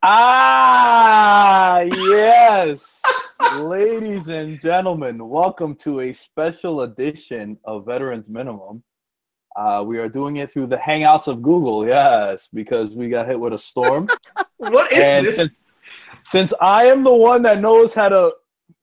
[0.00, 3.02] Ah, yes.
[3.56, 8.84] Ladies and gentlemen, welcome to a special edition of Veterans Minimum.
[9.56, 13.40] Uh, we are doing it through the Hangouts of Google, yes, because we got hit
[13.40, 14.06] with a storm.
[14.58, 15.34] What is and this?
[15.34, 15.56] since,
[16.22, 18.34] since I am the one that knows how to,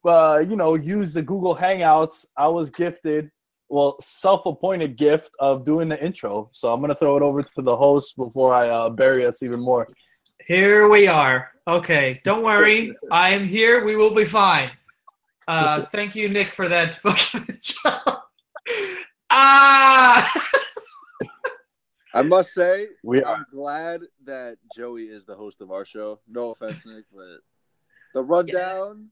[0.04, 3.32] uh, you know, use the Google Hangouts, I was gifted,
[3.70, 6.50] well, self-appointed gift of doing the intro.
[6.52, 9.62] So I'm gonna throw it over to the host before I uh, bury us even
[9.62, 9.88] more.
[10.46, 11.52] Here we are.
[11.68, 12.96] Okay, don't worry.
[13.12, 13.84] I am here.
[13.84, 14.72] We will be fine.
[15.48, 18.20] Uh, thank you, Nick, for that fucking job.
[19.30, 20.32] Ah!
[22.14, 23.36] I must say, We are.
[23.36, 26.22] I'm glad that Joey is the host of our show.
[26.28, 27.40] No offense, Nick, but
[28.14, 29.10] the rundown,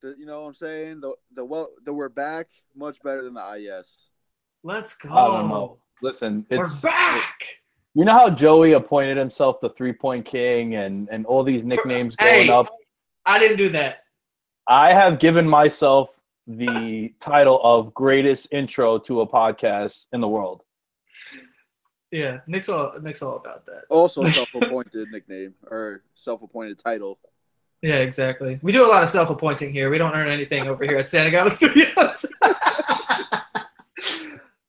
[0.00, 3.34] the you know what I'm saying, the the well, the we're back much better than
[3.34, 4.08] the IS.
[4.62, 5.10] Let's go.
[5.10, 5.78] I don't know.
[6.00, 7.34] Listen, We're it's back.
[7.96, 12.14] You know how Joey appointed himself the three point king and, and all these nicknames
[12.14, 12.68] going Hey, up?
[13.24, 14.04] I didn't do that.
[14.68, 16.10] I have given myself
[16.46, 20.62] the title of greatest intro to a podcast in the world.
[22.10, 23.84] Yeah, Nick's all Nick's all about that.
[23.88, 27.18] Also, self-appointed nickname or self-appointed title.
[27.80, 28.60] Yeah, exactly.
[28.60, 29.88] We do a lot of self-appointing here.
[29.88, 32.26] We don't earn anything over here at Santa Gata Studios.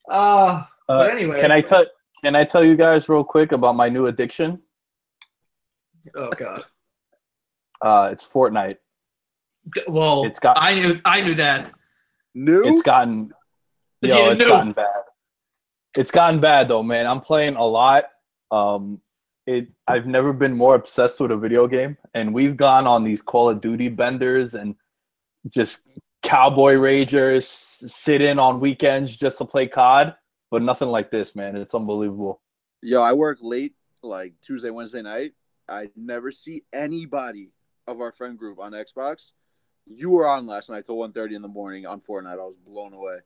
[0.09, 1.85] uh, but anyway, Can I tell
[2.23, 4.61] can I tell you guys real quick about my new addiction?
[6.15, 6.63] Oh God.
[7.81, 8.77] Uh, it's Fortnite.
[9.73, 11.71] D- Well, It's got- I knew I knew that.
[12.33, 12.63] New.
[12.65, 13.31] It's gotten
[14.01, 14.47] Yeah, it's new.
[14.47, 15.03] gotten bad.
[15.95, 17.05] It's gotten bad though, man.
[17.07, 18.05] I'm playing a lot.
[18.51, 19.01] Um
[19.45, 23.21] it I've never been more obsessed with a video game and we've gone on these
[23.21, 24.75] Call of Duty benders and
[25.49, 25.79] just
[26.23, 27.43] cowboy ragers
[27.89, 30.15] sit in on weekends just to play COD,
[30.49, 31.55] but nothing like this, man.
[31.55, 32.41] It's unbelievable.
[32.81, 35.33] Yo, I work late, like Tuesday, Wednesday night.
[35.69, 37.51] I never see anybody
[37.87, 39.31] of our friend group on Xbox.
[39.85, 42.39] You were on last night till 1.30 in the morning on Fortnite.
[42.39, 43.19] I was blown away.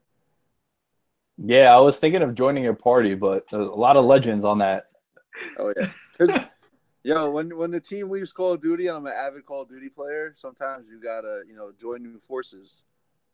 [1.38, 4.58] Yeah, I was thinking of joining your party, but there's a lot of legends on
[4.58, 4.86] that.
[5.58, 6.46] Oh yeah,
[7.04, 9.68] yo, when when the team leaves Call of Duty and I'm an avid Call of
[9.68, 12.82] Duty player, sometimes you gotta you know join new forces.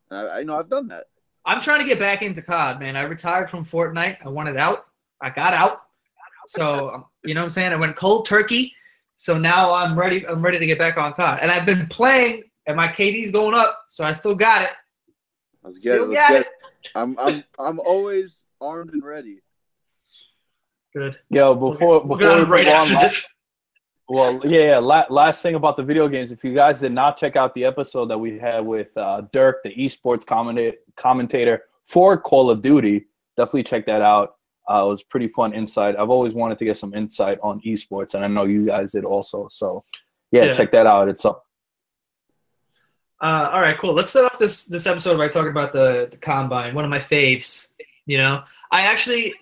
[0.09, 1.05] And I, I know I've done that.
[1.49, 2.95] I'm trying to get back into COD, man.
[2.95, 4.17] I retired from Fortnite.
[4.23, 4.85] I wanted out.
[5.21, 5.81] I got out.
[6.47, 7.73] So um, you know what I'm saying?
[7.73, 8.73] I went cold turkey.
[9.17, 10.25] So now I'm ready.
[10.27, 13.55] I'm ready to get back on COD, and I've been playing, and my KD's going
[13.55, 13.79] up.
[13.89, 14.69] So I still got it.
[15.63, 15.95] Let's get it.
[15.97, 16.47] Still Let's got get it.
[16.47, 16.91] it.
[16.95, 19.39] I'm I'm I'm always armed and ready.
[20.95, 21.17] Good.
[21.29, 23.35] Yo, before We're before we gonna right move on, after last- this.
[24.09, 24.77] Well, yeah, yeah.
[24.79, 27.63] La- last thing about the video games, if you guys did not check out the
[27.65, 33.05] episode that we had with uh, Dirk, the esports commenta- commentator for Call of Duty,
[33.37, 34.35] definitely check that out.
[34.69, 35.95] Uh, it was pretty fun insight.
[35.95, 39.05] I've always wanted to get some insight on esports, and I know you guys did
[39.05, 39.47] also.
[39.49, 39.83] So,
[40.31, 40.53] yeah, Yeah.
[40.53, 41.07] check that out.
[41.07, 41.45] It's up.
[43.21, 43.93] Uh, all right, cool.
[43.93, 46.73] Let's start off this this episode by talking about the, the combine.
[46.73, 47.73] One of my faves.
[48.05, 49.33] You know, I actually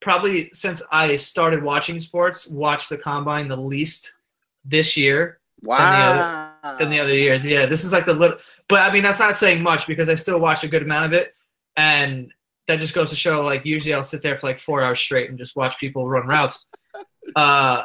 [0.00, 4.18] probably since I started watching sports, watched the combine the least
[4.64, 6.54] this year Wow.
[6.78, 7.46] than the other years.
[7.46, 8.38] Yeah, this is like the little,
[8.68, 11.12] but I mean that's not saying much because I still watch a good amount of
[11.12, 11.34] it,
[11.76, 12.32] and
[12.66, 15.28] that just goes to show like usually I'll sit there for like four hours straight
[15.28, 16.68] and just watch people run routes.
[17.36, 17.84] Uh,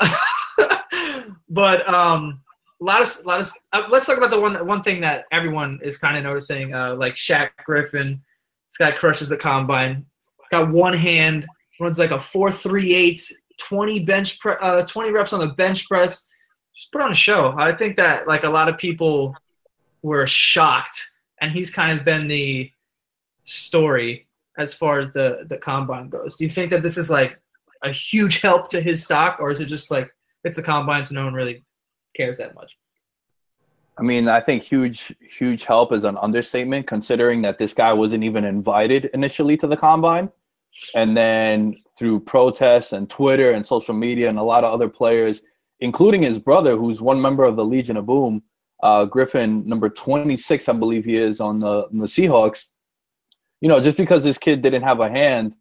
[1.49, 2.41] but um,
[2.81, 5.25] a lot of a lot of uh, let's talk about the one one thing that
[5.31, 6.73] everyone is kind of noticing.
[6.73, 8.21] Uh, like Shaq Griffin,
[8.71, 10.05] this guy crushes the combine.
[10.39, 11.45] It's got one hand,
[11.79, 13.21] runs like a four three eight,
[13.57, 16.27] 20 bench pre- uh, 20 reps on the bench press.
[16.75, 17.53] Just put on a show.
[17.57, 19.35] I think that like a lot of people
[20.01, 21.11] were shocked,
[21.41, 22.69] and he's kind of been the
[23.43, 24.27] story
[24.57, 26.35] as far as the the combine goes.
[26.35, 27.39] Do you think that this is like
[27.83, 30.09] a huge help to his stock, or is it just like
[30.43, 31.63] it's the combine, so no one really
[32.15, 32.71] cares that much?
[33.97, 38.25] I mean, I think huge, huge help is an understatement considering that this guy wasn't
[38.25, 40.31] even invited initially to the combine.
[40.93, 45.41] And then through protests and Twitter and social media and a lot of other players,
[45.79, 48.43] including his brother, who's one member of the Legion of Boom,
[48.83, 52.69] uh, Griffin, number 26, I believe he is on the, on the Seahawks.
[53.61, 55.55] You know, just because this kid didn't have a hand,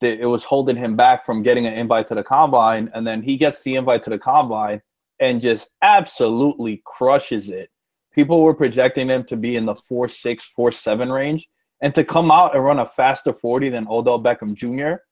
[0.00, 2.90] that it was holding him back from getting an invite to the combine.
[2.92, 4.82] And then he gets the invite to the combine
[5.18, 7.70] and just absolutely crushes it.
[8.12, 11.48] People were projecting him to be in the 4 6, 4 7 range.
[11.82, 15.02] And to come out and run a faster 40 than Odell Beckham Jr.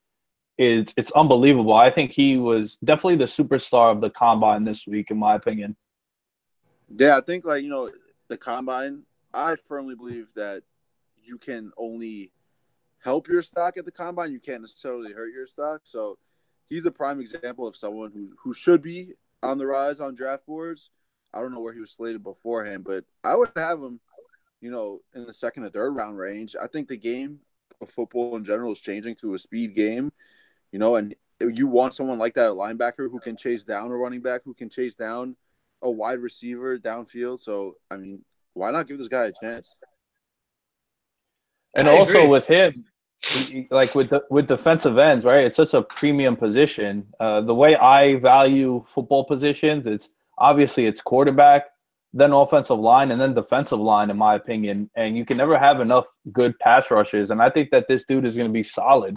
[0.57, 1.75] is it's unbelievable.
[1.75, 5.77] I think he was definitely the superstar of the combine this week, in my opinion.
[6.89, 7.91] Yeah, I think like you know
[8.29, 9.03] the combine.
[9.35, 10.63] I firmly believe that
[11.23, 12.33] you can only
[12.99, 14.33] help your stock at the combine.
[14.33, 15.83] You can't necessarily hurt your stock.
[15.85, 16.19] So
[16.69, 20.47] he's a prime example of someone who who should be on the rise on draft
[20.47, 20.91] boards.
[21.35, 24.01] I don't know where he was slated beforehand, but I would have him,
[24.61, 26.57] you know, in the second or third round range.
[26.61, 27.41] I think the game
[27.81, 30.13] of football in general is changing to a speed game,
[30.73, 33.97] you know, and you want someone like that, a linebacker who can chase down a
[33.97, 35.37] running back, who can chase down
[35.83, 37.41] a wide receiver downfield.
[37.41, 39.75] So, I mean, why not give this guy a chance?
[41.75, 42.27] And I also agree.
[42.27, 42.85] with him,
[43.23, 45.45] he- he- like with the, with defensive ends, right?
[45.45, 47.07] It's such a premium position.
[47.19, 51.67] Uh, the way I value football positions, it's obviously it's quarterback,
[52.13, 54.91] then offensive line, and then defensive line, in my opinion.
[54.95, 57.31] And you can never have enough good pass rushes.
[57.31, 59.17] And I think that this dude is going to be solid.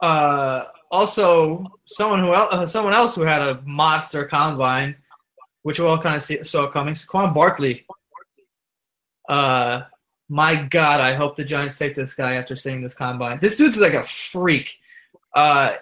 [0.00, 4.96] Uh, also, someone who uh, someone else who had a monster combine,
[5.62, 7.86] which we all kind of see, saw coming, Saquon Barkley.
[9.28, 9.82] Uh,
[10.28, 13.38] my God, I hope the Giants take this guy after seeing this combine.
[13.40, 14.76] This dude's like a freak.
[15.34, 15.76] Uh,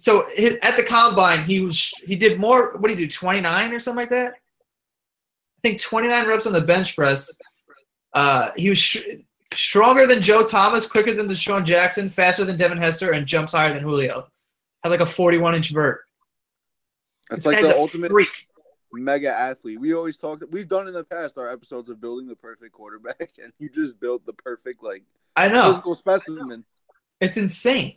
[0.00, 0.26] so
[0.62, 2.72] at the combine, he was he did more.
[2.78, 3.10] What did he do?
[3.10, 4.32] Twenty nine or something like that.
[4.32, 7.30] I think twenty nine reps on the bench press.
[8.14, 8.98] Uh, he was str-
[9.52, 13.72] stronger than Joe Thomas, quicker than DeSean Jackson, faster than Devin Hester, and jumps higher
[13.74, 14.26] than Julio.
[14.82, 16.00] Had like a 41 inch vert.
[17.28, 18.28] That's This like the ultimate freak.
[18.92, 19.78] mega athlete.
[19.80, 20.42] We always talked.
[20.50, 24.00] We've done in the past our episodes of building the perfect quarterback, and you just
[24.00, 25.04] built the perfect like
[25.36, 25.70] I know.
[25.70, 26.64] physical specimen.
[27.20, 27.96] It's insane.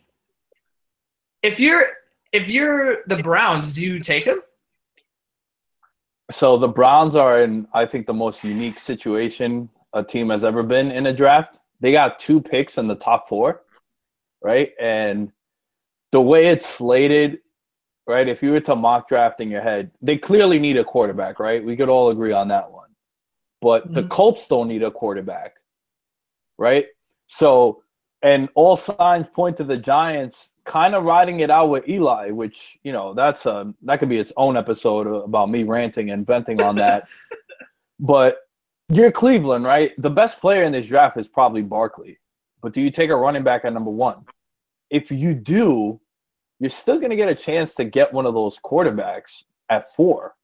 [1.43, 1.85] If you're
[2.31, 4.39] if you're the Browns, do you take him?
[6.31, 10.63] So the Browns are in, I think, the most unique situation a team has ever
[10.63, 11.59] been in a draft.
[11.79, 13.61] They got two picks in the top four,
[14.41, 14.71] right?
[14.79, 15.31] And
[16.11, 17.39] the way it's slated,
[18.07, 18.27] right?
[18.27, 21.63] If you were to mock draft in your head, they clearly need a quarterback, right?
[21.63, 22.89] We could all agree on that one.
[23.61, 24.09] But the Mhm.
[24.09, 25.57] Colts don't need a quarterback,
[26.57, 26.87] right?
[27.27, 27.83] So,
[28.23, 32.79] and all signs point to the Giants kind of riding it out with Eli, which
[32.83, 36.61] you know that's a that could be its own episode about me ranting and venting
[36.61, 37.05] on that.
[37.99, 38.37] but
[38.89, 39.91] you're Cleveland, right?
[39.97, 42.17] The best player in this draft is probably Barkley.
[42.61, 44.25] But do you take a running back at number one?
[44.89, 45.99] If you do,
[46.59, 50.35] you're still going to get a chance to get one of those quarterbacks at four,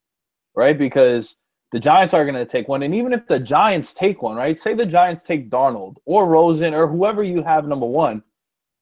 [0.54, 0.78] right?
[0.78, 1.38] Because
[1.72, 2.84] the Giants are going to take one.
[2.84, 4.58] And even if the Giants take one, right?
[4.58, 8.24] Say the Giants take Darnold or Rosen or whoever you have number one,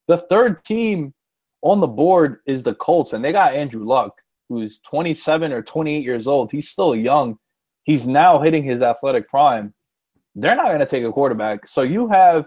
[0.08, 1.14] the third team
[1.62, 6.04] on the board is the Colts, and they got Andrew Luck, who's 27 or 28
[6.04, 6.52] years old.
[6.52, 7.38] He's still young.
[7.84, 9.74] He's now hitting his athletic prime.
[10.36, 11.68] They're not going to take a quarterback.
[11.68, 12.46] So you have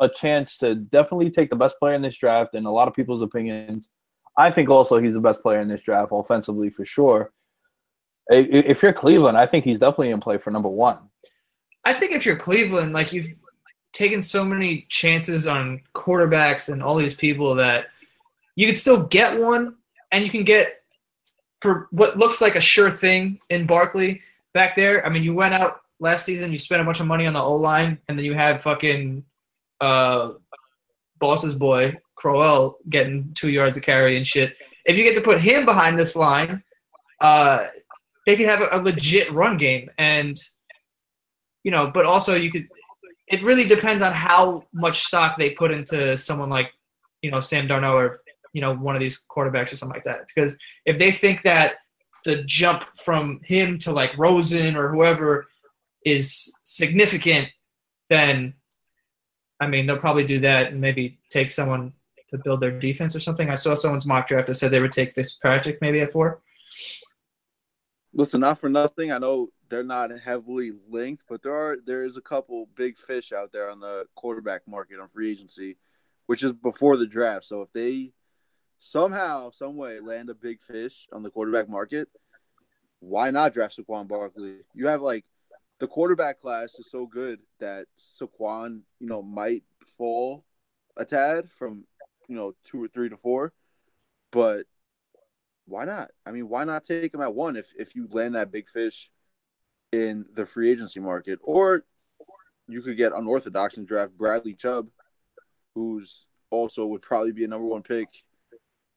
[0.00, 2.94] a chance to definitely take the best player in this draft, in a lot of
[2.94, 3.90] people's opinions.
[4.38, 7.32] I think also he's the best player in this draft offensively for sure.
[8.28, 10.98] If you're Cleveland, I think he's definitely in play for number one.
[11.84, 13.34] I think if you're Cleveland, like you've
[13.92, 17.86] taken so many chances on quarterbacks and all these people that
[18.54, 19.76] you could still get one,
[20.12, 20.82] and you can get
[21.60, 24.20] for what looks like a sure thing in Barkley
[24.54, 25.04] back there.
[25.06, 27.42] I mean, you went out last season, you spent a bunch of money on the
[27.42, 29.24] O line, and then you had fucking
[29.80, 30.32] uh,
[31.18, 34.56] Boss's boy Crowell getting two yards of carry and shit.
[34.84, 36.62] If you get to put him behind this line,
[37.20, 37.66] uh,
[38.26, 40.40] they could have a, a legit run game, and
[41.64, 42.68] you know, but also you could.
[43.28, 46.70] It really depends on how much stock they put into someone like,
[47.22, 48.20] you know, Sam Darnold or
[48.52, 50.26] you know one of these quarterbacks or something like that.
[50.34, 51.76] Because if they think that
[52.24, 55.46] the jump from him to like Rosen or whoever
[56.04, 57.48] is significant,
[58.10, 58.54] then
[59.60, 61.92] I mean they'll probably do that and maybe take someone
[62.30, 63.50] to build their defense or something.
[63.50, 66.40] I saw someone's mock draft that said they would take Fitzpatrick maybe at four.
[68.14, 69.10] Listen, not for nothing.
[69.10, 73.32] I know they're not heavily linked, but there are there is a couple big fish
[73.32, 75.78] out there on the quarterback market on free agency,
[76.26, 77.46] which is before the draft.
[77.46, 78.12] So if they
[78.80, 82.08] somehow, some way land a big fish on the quarterback market,
[83.00, 84.58] why not draft Saquon Barkley?
[84.74, 85.24] You have like
[85.80, 89.64] the quarterback class is so good that Saquon, you know, might
[89.98, 90.44] fall
[90.96, 91.84] a tad from,
[92.28, 93.52] you know, two or three to four.
[94.30, 94.66] But
[95.72, 96.10] why not?
[96.26, 99.10] I mean, why not take him at one if, if you land that big fish
[99.90, 101.38] in the free agency market?
[101.42, 101.84] Or
[102.68, 104.88] you could get unorthodox and draft Bradley Chubb,
[105.74, 108.08] who's also would probably be a number one pick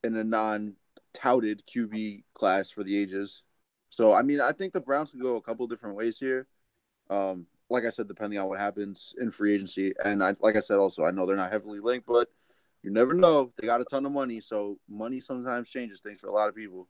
[0.04, 0.76] in a non
[1.14, 3.42] touted QB class for the ages.
[3.90, 6.46] So I mean, I think the Browns could go a couple different ways here.
[7.10, 10.60] Um, like I said, depending on what happens in free agency, and I, like I
[10.60, 12.28] said, also I know they're not heavily linked, but
[12.86, 13.52] you never know.
[13.58, 16.56] They got a ton of money, so money sometimes changes things for a lot of
[16.56, 16.88] people.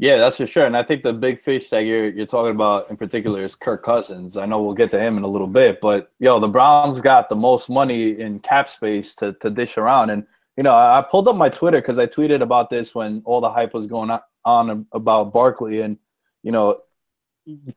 [0.00, 0.66] Yeah, that's for sure.
[0.66, 3.84] And I think the big fish that you're you're talking about in particular is Kirk
[3.84, 4.36] Cousins.
[4.36, 7.28] I know we'll get to him in a little bit, but yo, the Browns got
[7.28, 10.10] the most money in cap space to to dish around.
[10.10, 13.40] And you know, I pulled up my Twitter because I tweeted about this when all
[13.40, 15.98] the hype was going on about Barkley, and
[16.42, 16.80] you know,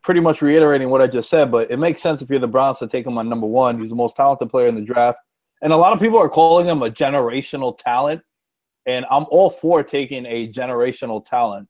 [0.01, 1.51] pretty much reiterating what I just said.
[1.51, 3.79] But it makes sense if you're the Browns to take him on number one.
[3.79, 5.19] He's the most talented player in the draft,
[5.61, 8.21] and a lot of people are calling him a generational talent.
[8.87, 11.67] And I'm all for taking a generational talent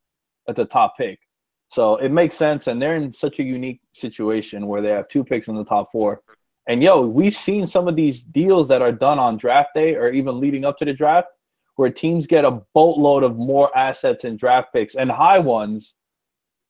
[0.48, 1.20] at the top pick.
[1.68, 5.24] So it makes sense, and they're in such a unique situation where they have two
[5.24, 6.22] picks in the top four.
[6.68, 10.10] And yo, we've seen some of these deals that are done on draft day or
[10.10, 11.28] even leading up to the draft
[11.76, 15.96] where teams get a boatload of more assets and draft picks and high ones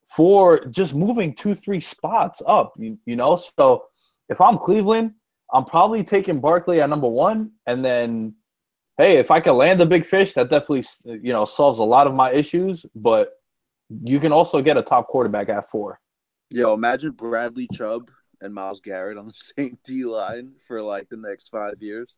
[0.07, 3.41] for just moving two, three spots up, you, you know?
[3.59, 3.85] So
[4.29, 5.13] if I'm Cleveland,
[5.51, 7.51] I'm probably taking Barkley at number one.
[7.65, 8.35] And then,
[8.97, 12.07] hey, if I can land a big fish, that definitely, you know, solves a lot
[12.07, 12.85] of my issues.
[12.95, 13.33] But
[14.03, 15.99] you can also get a top quarterback at four.
[16.49, 18.09] Yo, imagine Bradley Chubb
[18.41, 22.15] and Myles Garrett on the same D line for like the next five years.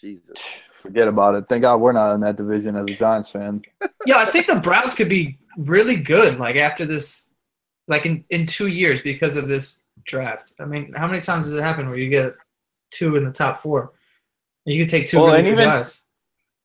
[0.00, 0.38] Jesus.
[0.72, 1.46] Forget about it.
[1.48, 3.62] Thank God we're not in that division as a Giants fan.
[4.06, 7.28] yeah, I think the Browns could be really good like after this
[7.88, 10.54] like in, in two years because of this draft.
[10.58, 12.34] I mean, how many times does it happen where you get
[12.90, 13.92] two in the top four?
[14.66, 16.02] And you can take two well, really even, guys.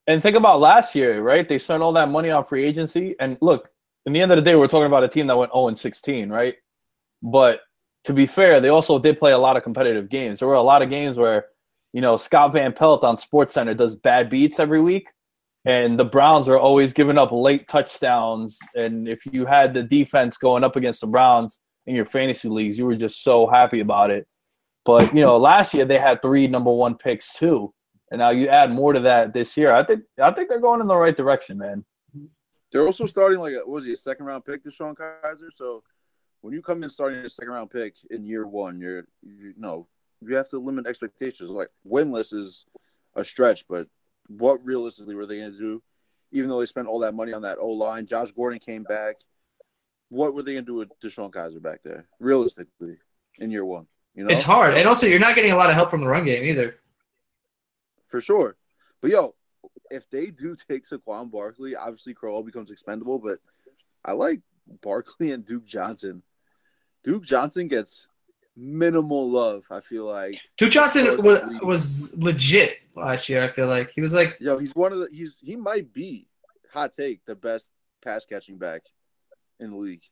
[0.08, 1.48] And think about last year, right?
[1.48, 3.16] They spent all that money on free agency.
[3.20, 3.70] And look,
[4.06, 5.78] in the end of the day, we're talking about a team that went 0 and
[5.78, 6.56] 16, right?
[7.22, 7.62] But
[8.04, 10.40] to be fair, they also did play a lot of competitive games.
[10.40, 11.46] There were a lot of games where,
[11.94, 15.08] you know, Scott Van Pelt on Sports Center does bad beats every week,
[15.64, 18.60] and the Browns are always giving up late touchdowns.
[18.76, 22.78] And if you had the defense going up against the Browns in your fantasy leagues,
[22.78, 24.28] you were just so happy about it.
[24.86, 27.74] But you know, last year they had three number one picks too,
[28.12, 29.74] and now you add more to that this year.
[29.74, 31.86] I think I think they're going in the right direction, man.
[32.72, 35.52] They're also starting like a, what was he a second round pick, DeShone Kizer.
[35.54, 35.84] So
[36.42, 39.88] when you come in starting a second round pick in year one, you're you know
[40.22, 41.50] you have to limit expectations.
[41.50, 42.66] Like winless is
[43.16, 43.88] a stretch, but
[44.28, 45.84] what realistically were they going to do?
[46.32, 49.18] Even though they spent all that money on that O line, Josh Gordon came back.
[50.14, 52.06] What were they going to do with DeShone Kizer back there?
[52.20, 52.98] Realistically,
[53.40, 55.76] in year one, you know it's hard, and also you're not getting a lot of
[55.76, 56.76] help from the run game either.
[58.10, 58.56] For sure,
[59.02, 59.34] but yo,
[59.90, 63.18] if they do take Saquon Barkley, obviously Crowell becomes expendable.
[63.18, 63.40] But
[64.06, 64.42] I like
[64.82, 66.22] Barkley and Duke Johnson
[67.04, 68.08] Duke Johnson gets
[68.56, 69.66] minimal love.
[69.70, 73.44] I feel like Duke Johnson was, was legit last year.
[73.44, 76.28] I feel like he was like, yo, he's one of the he's he might be
[76.72, 77.70] hot take the best
[78.02, 78.84] pass catching back
[79.60, 80.04] in the league.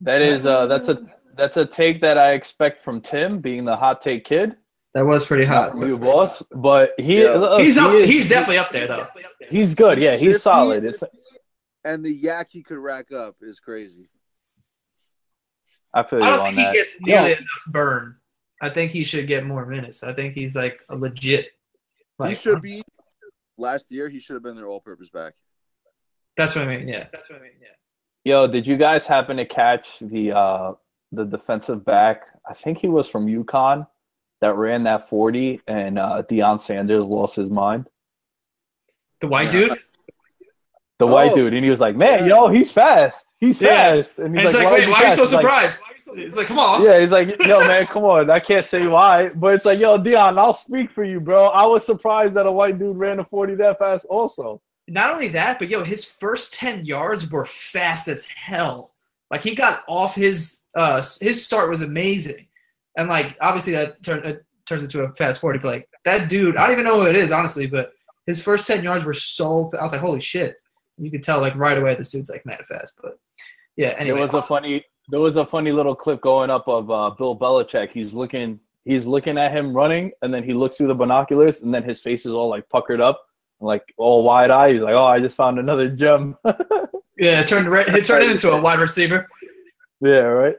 [0.00, 1.06] That is uh that's a
[1.36, 4.56] that's a take that I expect from Tim, being the hot take kid.
[4.94, 6.42] That was pretty hot from you, boss.
[6.50, 7.34] But he yeah.
[7.34, 7.92] look, he's up.
[7.92, 9.06] He is, he's definitely up there though.
[9.48, 9.98] He's good.
[9.98, 10.84] Yeah, he's solid.
[10.84, 11.02] It's
[11.84, 14.08] and the YAC he could rack up is crazy.
[15.94, 16.72] I feel I don't think that.
[16.72, 17.36] he gets nearly yeah.
[17.36, 18.16] enough burn.
[18.60, 20.02] I think he should get more minutes.
[20.02, 21.48] I think he's like a legit.
[22.18, 22.82] Like, he should be.
[23.58, 25.32] Last year, he should have been their all-purpose back.
[26.36, 26.88] That's what I mean.
[26.88, 27.52] Yeah, that's what I mean.
[27.60, 27.68] Yeah.
[28.24, 30.72] Yo, did you guys happen to catch the uh
[31.12, 32.26] the defensive back.
[32.48, 33.86] I think he was from UConn
[34.40, 37.88] that ran that 40, and uh, Deion Sanders lost his mind.
[39.20, 39.52] The white Yeah.
[39.52, 39.78] dude.
[40.98, 41.36] The white Oh.
[41.36, 43.26] dude, and he was like, "Man, yo, he's fast.
[43.38, 43.94] He's Yeah.
[43.96, 45.40] fast." And And he's it's like, "Why wait, he why are you so He's like,
[45.42, 45.82] surprised?
[46.14, 46.82] It's like, come on.
[46.82, 48.28] yeah, he's like, "Yo, man, come on.
[48.30, 51.46] I can't say why, but it's like, yo, Deion, I'll speak for you, bro.
[51.46, 55.28] I was surprised that a white dude ran a 40 that fast, also." Not only
[55.28, 58.92] that, but yo, his first ten yards were fast as hell.
[59.30, 62.46] Like he got off his uh his start was amazing,
[62.96, 65.58] and like obviously that turn, it turns into a fast forty.
[65.58, 67.92] But like that dude, I don't even know who it is honestly, but
[68.26, 69.70] his first ten yards were so.
[69.78, 70.56] I was like, holy shit!
[70.98, 72.94] You could tell like right away this dude's like mad fast.
[73.02, 73.18] But
[73.76, 76.90] yeah, anyway, it was a funny there was a funny little clip going up of
[76.90, 77.90] uh, Bill Belichick.
[77.90, 81.72] He's looking he's looking at him running, and then he looks through the binoculars, and
[81.72, 83.20] then his face is all like puckered up,
[83.60, 84.74] like all wide eyed.
[84.74, 88.30] He's like, "Oh, I just found another gem." yeah, it turned re- it turned it
[88.30, 89.28] into a wide receiver.
[90.00, 90.56] yeah, right.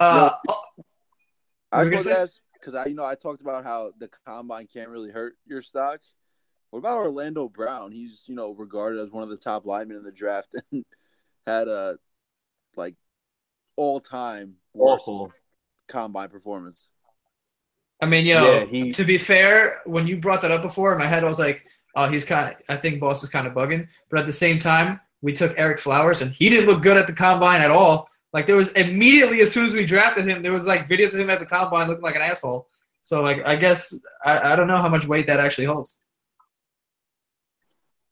[0.00, 0.30] Uh,
[1.72, 3.92] I What were you just gonna ask because I, you know, I talked about how
[3.98, 6.00] the combine can't really hurt your stock.
[6.70, 7.92] What about Orlando Brown?
[7.92, 10.84] He's, you know, regarded as one of the top linemen in the draft and
[11.46, 11.96] had a
[12.76, 12.94] like
[13.76, 15.32] all time worst Awful.
[15.88, 16.88] combine performance.
[18.00, 20.98] I mean, yo, Yeah, he- to be fair, when you brought that up before, in
[20.98, 21.64] my head I was like,
[21.96, 23.88] oh, he's kind of, I think Boss is kind of bugging.
[24.10, 27.06] But at the same time, we took Ereck Flowers, and he didn't look good at
[27.06, 28.08] the combine at all.
[28.32, 31.20] Like there was immediately as soon as we drafted him, there was like videos of
[31.20, 32.68] him at the combine looking like an asshole.
[33.02, 36.00] So like, I guess I, I don't know how much weight that actually holds.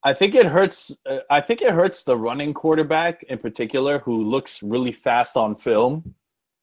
[0.04, 0.92] I think it hurts.
[1.30, 6.14] I think it hurts the running quarterback in particular, who looks really fast on film,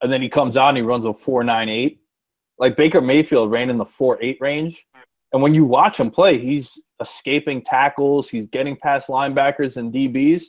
[0.02, 2.02] and then he comes out and he runs a four nine eight.
[2.58, 4.86] Like Baker Mayfield ran in the four eight range,
[5.32, 10.46] and when you watch him play, he's escaping tackles, he's getting past linebackers and DBs.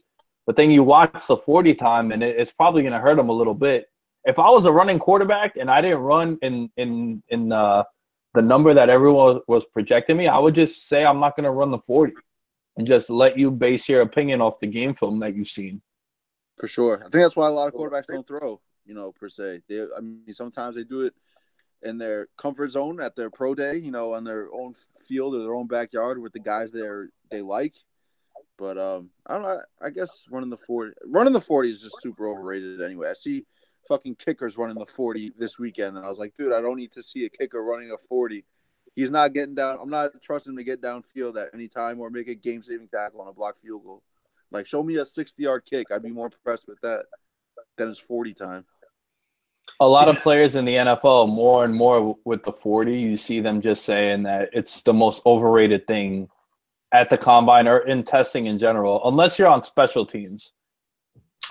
[0.46, 3.28] But then you watch the forty time, and it, it's probably going to hurt him
[3.28, 3.88] a little bit.
[4.24, 7.84] If I was a running quarterback and I didn't run in in in uh,
[8.34, 11.50] the number that everyone was projecting me, I would just say I'm not going to
[11.50, 12.14] run the forty
[12.76, 15.82] and just let you base your opinion off the game film that you've seen.
[16.58, 16.96] For sure.
[16.98, 19.62] I think that's why a lot of quarterbacks don't throw, you know, per se.
[19.68, 21.14] They I mean sometimes they do it
[21.82, 24.74] in their comfort zone at their pro day, you know, on their own
[25.06, 26.86] field or their own backyard with the guys they
[27.30, 27.74] they like.
[28.58, 32.00] But um I don't know, I guess running the 40 running the 40 is just
[32.02, 33.08] super overrated anyway.
[33.10, 33.46] I see
[33.88, 36.92] fucking kickers running the 40 this weekend and I was like, dude, I don't need
[36.92, 38.44] to see a kicker running a 40.
[38.94, 39.78] He's not getting down.
[39.80, 42.88] I'm not trusting him to get downfield at any time or make a game saving
[42.88, 44.02] tackle on a blocked field goal.
[44.50, 45.88] Like, show me a 60 yard kick.
[45.90, 47.04] I'd be more impressed with that
[47.76, 48.64] than his 40 time.
[49.78, 53.40] A lot of players in the NFL, more and more with the 40, you see
[53.40, 56.28] them just saying that it's the most overrated thing
[56.92, 60.52] at the combine or in testing in general, unless you're on special teams.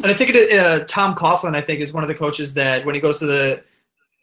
[0.04, 2.86] And I think it, uh, Tom Coughlin, I think, is one of the coaches that
[2.86, 3.64] when he goes to the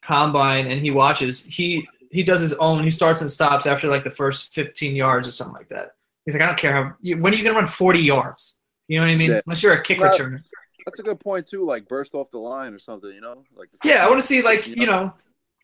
[0.03, 2.83] combine and he watches, he he does his own.
[2.83, 5.97] He starts and stops after like the first 15 yards or something like that.
[6.25, 6.95] He's like, I don't care how.
[7.19, 8.61] When are you gonna run 40 yards?
[8.89, 9.31] You know what I mean?
[9.31, 9.41] Yeah.
[9.47, 10.41] Unless you're a kick Well, returner.
[10.87, 11.65] That's a good point, too.
[11.65, 13.45] Like, burst off the line or something, you know?
[13.57, 15.13] Like, Yeah, I want to see like you know,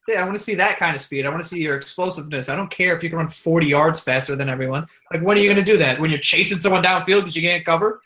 [0.08, 1.24] yeah, I want to see that kind of speed.
[1.24, 2.48] I want to see your explosiveness.
[2.48, 4.86] I don't care if you can run 40 yards faster than everyone.
[5.12, 6.00] Like, when are you gonna do that?
[6.00, 8.00] When you're chasing someone downfield because you can't cover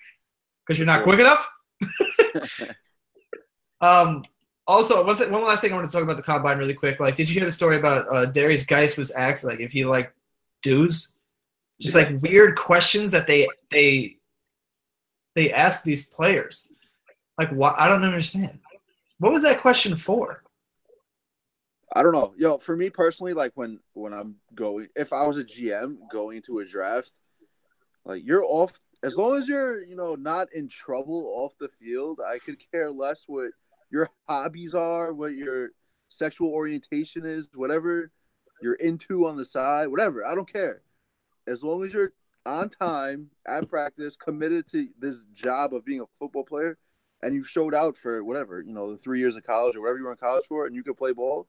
[0.66, 1.04] because you're not Sure.
[1.04, 1.50] quick enough?
[3.80, 4.24] Um.
[4.68, 6.98] Also, one, th- one last thing I want to talk about the combine really quick.
[6.98, 9.84] Like, did you hear the story about uh, Derrius Guice was asked like if he
[9.84, 10.12] like
[10.62, 11.12] dudes,
[11.80, 14.16] just like weird questions that they they
[15.36, 16.72] they ask these players.
[17.38, 17.74] Like, what?
[17.78, 18.58] I don't understand.
[19.18, 20.42] What was that question for?
[21.94, 22.34] I don't know.
[22.36, 26.42] Yo, for me personally, like when when I'm going, if I was a GM going
[26.42, 27.12] to a draft,
[28.04, 32.20] like you're off as long as you're you know not in trouble off the field.
[32.20, 33.50] I could care less what
[33.90, 35.70] your hobbies are, what your
[36.08, 38.10] sexual orientation is, whatever
[38.60, 40.26] you're into on the side, whatever.
[40.26, 40.82] I don't care.
[41.46, 42.12] As long as you're
[42.44, 46.78] on time at practice, committed to this job of being a football player,
[47.22, 49.98] and you showed out for whatever you know the three years of college or whatever
[49.98, 51.46] you were in college for, and you can play ball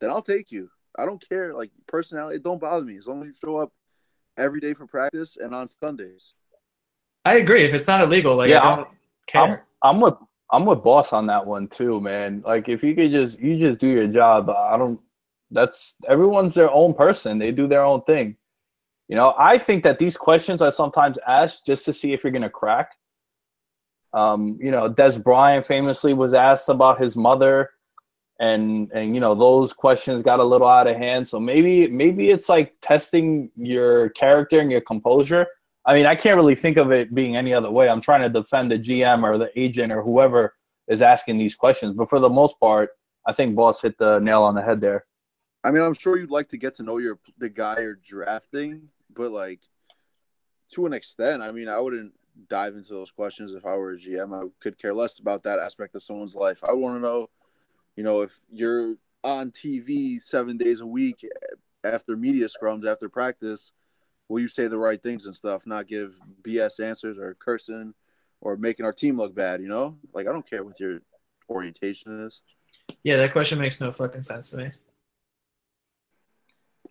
[0.00, 0.70] then I'll take you.
[0.98, 1.54] I don't care.
[1.54, 3.72] Like personality, it don't bother me as long as you show up
[4.36, 6.34] every day for practice and on Sundays.
[7.24, 7.64] I agree.
[7.64, 8.88] If it's not illegal, like Yeah, I don't
[9.26, 9.66] care.
[9.82, 10.14] I'm with
[10.50, 12.42] I'm with boss on that one too, man.
[12.46, 14.48] Like if you could just you just do your job.
[14.50, 15.00] I don't.
[15.50, 17.38] That's everyone's their own person.
[17.38, 18.36] They do their own thing.
[19.08, 22.32] You know, I think that these questions are sometimes asked just to see if you're
[22.32, 22.92] gonna crack.
[24.12, 27.70] Um, you know, Dez Bryant famously was asked about his mother,
[28.38, 31.26] and and you know those questions got a little out of hand.
[31.28, 35.46] So maybe maybe it's like testing your character and your composure.
[35.84, 37.88] I mean, I can't really think of it being any other way.
[37.88, 40.54] I'm trying to defend the GM or the agent or whoever
[40.88, 41.94] is asking these questions.
[41.94, 42.90] But for the most part,
[43.26, 45.06] I think Boss hit the nail on the head there.
[45.62, 48.88] I mean, I'm sure you'd like to get to know your the guy you're drafting,
[49.12, 49.60] but like
[50.72, 52.14] to an extent, I mean, I wouldn't
[52.48, 54.34] dive into those questions if I were a GM.
[54.34, 56.62] I could care less about that aspect of someone's life.
[56.62, 57.28] I want to know,
[57.96, 58.94] you know, if you're
[59.24, 61.26] on TV seven days a week
[61.84, 63.72] after media scrums after practice,
[64.28, 67.94] will you say the right things and stuff, not give BS answers or cursing
[68.40, 69.60] or making our team look bad?
[69.60, 71.00] You know, like I don't care what your
[71.48, 72.42] orientation is.
[73.02, 74.70] Yeah, that question makes no fucking sense to me.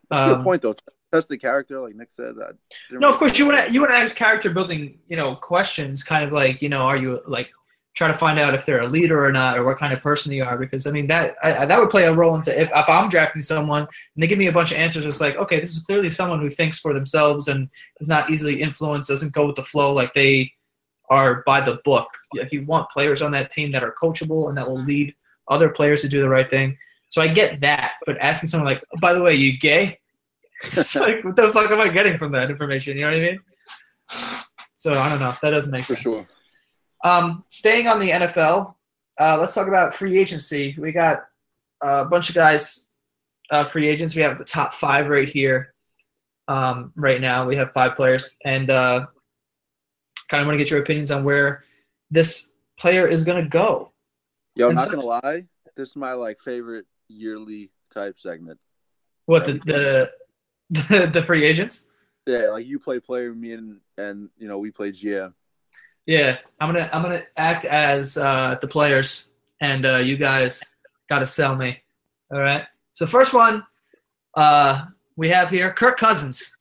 [0.09, 0.75] That's a good Um, point though.
[1.15, 2.35] Test the character, like Nick said.
[2.35, 2.57] That
[2.91, 6.03] No, of course you want to you want to ask character building, you know, questions,
[6.03, 7.49] kind of like you know, are you like
[7.95, 10.33] try to find out if they're a leader or not, or what kind of person
[10.33, 12.89] you are, because I mean that I, that would play a role into if, if
[12.89, 15.75] I'm drafting someone and they give me a bunch of answers, it's like okay, this
[15.77, 17.69] is clearly someone who thinks for themselves and
[18.01, 20.51] is not easily influenced, doesn't go with the flow, like they
[21.09, 22.09] are by the book.
[22.33, 25.15] If you want players on that team that are coachable and that will lead
[25.47, 26.77] other players to do the right thing,
[27.09, 29.99] so I get that, but asking someone like, oh, by the way, you gay?
[30.63, 32.97] it's like, what the fuck am I getting from that information?
[32.97, 33.39] You know what I mean?
[34.77, 35.33] So I don't know.
[35.41, 36.01] That doesn't make for sense.
[36.01, 36.27] sure.
[37.03, 38.75] Um, staying on the NFL,
[39.19, 40.75] uh, let's talk about free agency.
[40.77, 41.25] We got
[41.81, 42.87] a bunch of guys,
[43.51, 44.15] uh, free agents.
[44.15, 45.73] We have the top five right here.
[46.47, 49.07] Um, right now, we have five players, and uh,
[50.29, 51.63] kind of want to get your opinions on where
[52.11, 53.91] this player is going to go.
[54.55, 55.45] Yo, I'm not so- gonna lie.
[55.75, 58.59] This is my like favorite yearly type segment.
[59.25, 60.11] What the the
[60.69, 61.87] the, the free agents?
[62.25, 65.33] Yeah, like you play player, me and and you know we play GM.
[66.05, 69.29] Yeah, I'm gonna I'm gonna act as uh, the players,
[69.61, 70.61] and uh, you guys
[71.09, 71.81] gotta sell me.
[72.31, 72.63] All right.
[72.95, 73.63] So first one,
[74.35, 76.57] uh, we have here Kirk Cousins.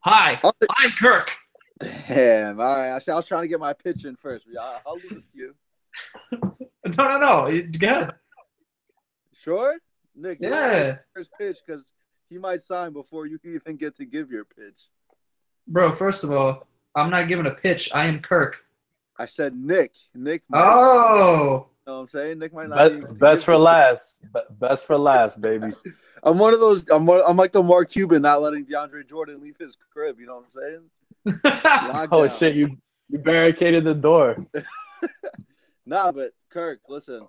[0.00, 1.32] Hi, I'll, I'm Kirk.
[1.80, 2.60] Damn.
[2.60, 2.90] All right.
[2.90, 4.46] I, I was trying to get my pitch in first.
[4.52, 5.54] but I'll, I'll leave this to you.
[6.96, 7.46] No, no, no.
[7.48, 8.12] you- Good.
[9.34, 9.76] Sure,
[10.14, 10.38] Nick.
[10.40, 10.98] Yeah.
[11.14, 11.82] First pitch because
[12.28, 14.88] he might sign before you even get to give your pitch.
[15.68, 17.90] Bro, first of all, I'm not giving a pitch.
[17.94, 18.56] I am Kirk.
[19.18, 19.92] I said Nick.
[20.14, 20.42] Nick.
[20.48, 22.38] Might, Oh, You know what I'm saying?
[22.38, 23.00] Nick might not.
[23.00, 24.18] Best, best for last.
[24.58, 25.72] Best for last, baby.
[26.22, 26.84] I'm one of those.
[26.90, 30.18] I'm one, I'm like the Mark Cuban not letting DeAndre Jordan leave his crib.
[30.20, 30.90] You know what I'm saying?
[32.12, 32.76] Oh shit, you
[33.08, 34.46] you barricaded the door.
[35.84, 37.26] Nah, but Kirk, listen.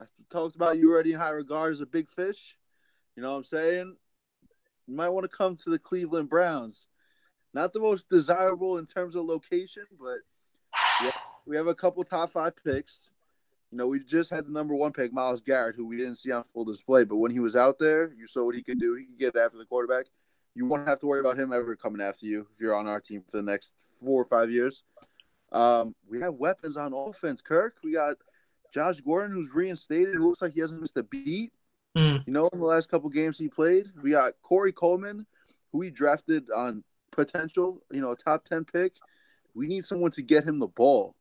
[0.00, 2.56] I talked about you already in high regard as a big fish.
[3.20, 3.96] You know what I'm saying?
[4.86, 6.86] You might want to come to the Cleveland Browns.
[7.52, 10.20] Not the most desirable in terms of location, but
[11.04, 11.12] yeah,
[11.44, 13.10] we have a couple top five picks.
[13.70, 16.32] You know, we just had the number one pick, Myles Garrett, who we didn't see
[16.32, 18.94] on full display, but when he was out there, you saw what he could do.
[18.94, 20.06] He could get after the quarterback.
[20.54, 23.02] You won't have to worry about him ever coming after you if you're on our
[23.02, 24.82] team for the next four or five years.
[25.52, 27.76] Um, we have weapons on offense, Kirk.
[27.84, 28.16] We got
[28.72, 31.52] Josh Gordon, who's reinstated, who looks like he hasn't missed a beat.
[31.96, 32.16] Hmm.
[32.26, 35.26] You know, in the last couple games he played, we got Corey Coleman,
[35.72, 38.94] who we drafted on potential, you know, a top ten pick.
[39.54, 41.16] We need someone to get him the ball.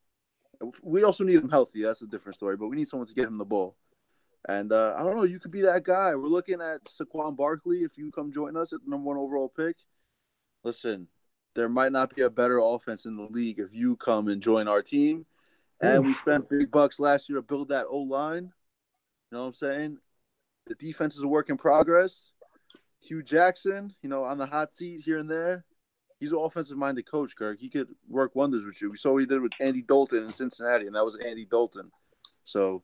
[0.83, 1.83] We also need him healthy.
[1.83, 3.75] That's a different story, but we need someone to get him the ball.
[4.47, 6.13] And uh, I don't know, you could be that guy.
[6.15, 9.49] We're looking at Saquon Barkley if you come join us at the number one overall
[9.49, 9.77] pick.
[10.63, 11.07] Listen,
[11.55, 14.67] there might not be a better offense in the league if you come and join
[14.67, 15.25] our team.
[15.81, 18.43] And we spent big bucks last year to build that O line.
[18.43, 18.51] You
[19.31, 19.97] know what I'm saying?
[20.67, 22.31] The defense is a work in progress.
[23.01, 25.65] Hue Jackson, you know, on the hot seat here and there.
[26.19, 27.59] He's an offensive minded coach, Kirk.
[27.59, 28.91] He could work wonders with you.
[28.91, 31.91] We saw what he did with Andy Dalton in Cincinnati, and that was Andy Dalton.
[32.43, 32.83] So,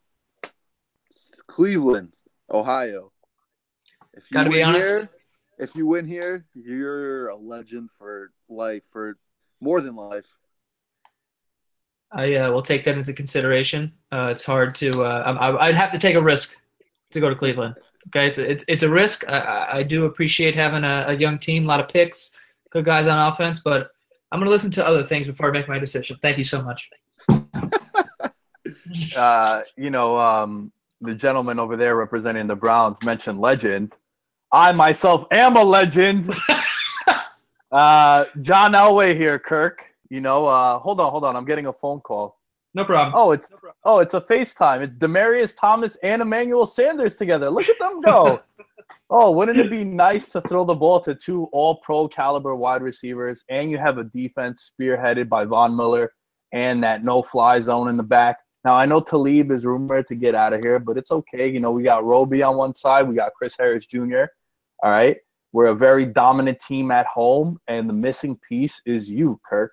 [1.47, 2.13] Cleveland,
[2.49, 3.11] Ohio.
[4.13, 4.85] If you Gotta win honest.
[4.85, 5.09] here,
[5.59, 9.17] if you win here, you're a legend for life, for
[9.59, 10.27] more than life.
[12.11, 13.91] I uh, will take that into consideration.
[14.11, 15.03] Uh, it's hard to.
[15.03, 16.57] Uh, I, I'd have to take a risk
[17.15, 17.75] to go to Cleveland.
[18.07, 19.27] Okay, it's it's, it's a risk.
[19.27, 22.37] I- I, I do appreciate having a, a young team, a lot of picks,
[22.69, 23.91] good guys on offense, but
[24.31, 26.17] I'm going to listen to other things before I make my decision.
[26.21, 26.89] Thank you so much.
[29.15, 33.93] Uh, you know, um, the gentleman over there representing the Browns mentioned legend.
[34.51, 36.33] I myself am a legend.
[37.71, 39.85] uh, John Elway here, Kirk.
[40.09, 41.35] You know, uh, hold on, hold on.
[41.35, 42.37] I'm getting a phone call.
[42.75, 43.13] No problem.
[43.15, 43.49] Oh, it's
[43.85, 44.81] oh, it's a FaceTime.
[44.81, 47.49] It's Demaryius Thomas and Emmanuel Sanders together.
[47.49, 48.41] Look at them go.
[49.09, 53.45] oh, wouldn't it be nice to throw the ball to two all-pro caliber wide receivers,
[53.49, 56.11] and you have a defense spearheaded by Von Miller
[56.51, 58.39] and that no-fly zone in the back.
[58.65, 61.47] Now I know Talib is rumored to get out of here, but it's okay.
[61.47, 64.25] You know, we got Roby on one side, we got Chris Harris Jr.
[64.83, 65.15] All right,
[65.53, 69.71] we're a very dominant team at home, and the missing piece is you, Kirk.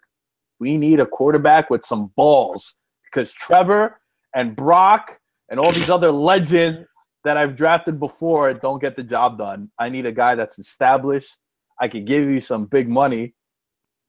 [0.61, 2.77] We need a quarterback with some balls
[3.13, 4.01] because Trevor
[4.35, 6.89] and Brock and all these other legends
[7.25, 9.71] that I've drafted before don't get the job done.
[9.79, 11.37] I need a guy that's established.
[11.79, 13.35] I could give you some big money.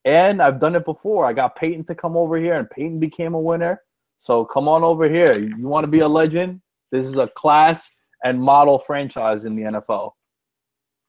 [0.06, 1.26] And I've done it before.
[1.26, 3.82] I got Peyton to come over here, and Peyton became a winner.
[4.18, 5.38] So come on over here.
[5.40, 6.62] You want to be a legend?
[6.92, 7.90] This is a class
[8.24, 10.12] and model franchise in the NFL.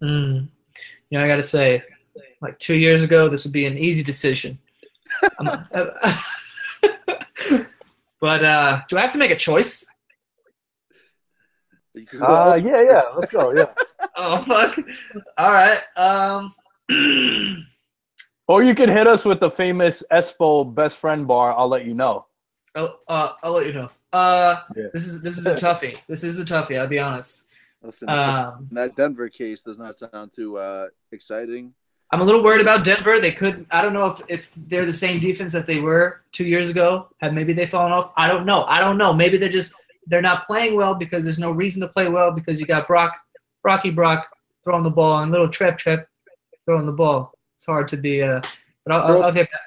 [0.03, 0.49] Mm.
[1.11, 1.83] You know, I got to say,
[2.41, 4.59] like two years ago, this would be an easy decision.
[8.21, 9.87] but uh, do I have to make a choice?
[12.21, 13.03] Uh, yeah, yeah.
[13.17, 13.55] Let's go.
[13.55, 13.73] Yeah.
[14.17, 14.79] oh fuck!
[15.39, 15.81] All right.
[15.97, 16.55] Um.
[18.49, 21.57] or you can hit us with the famous Espo best friend bar.
[21.57, 22.27] I'll let you know.
[22.75, 23.91] Oh, uh, I'll let you know.
[24.13, 24.87] Uh, yeah.
[24.93, 25.99] this is this is a toughie.
[26.09, 26.79] This is a toughie.
[26.79, 27.47] I'll be honest.
[27.83, 31.75] Listen, um, that Denver case does not sound too uh, exciting.
[32.11, 33.19] I'm a little worried about Denver.
[33.19, 33.67] They could.
[33.71, 37.09] I don't know if, if they're the same defense that they were two years ago.
[37.21, 38.13] Have maybe they fallen off?
[38.17, 38.65] I don't know.
[38.65, 39.13] I don't know.
[39.13, 39.75] Maybe they're just
[40.07, 43.17] they're not playing well because there's no reason to play well because you got Brock,
[43.63, 44.29] Brocky Brock
[44.63, 46.07] throwing the ball and little Trev Trev
[46.67, 47.33] throwing the ball.
[47.57, 48.23] It's hard to be.
[48.23, 48.41] Uh,
[48.85, 49.61] but I'll, I'll, I'll get back.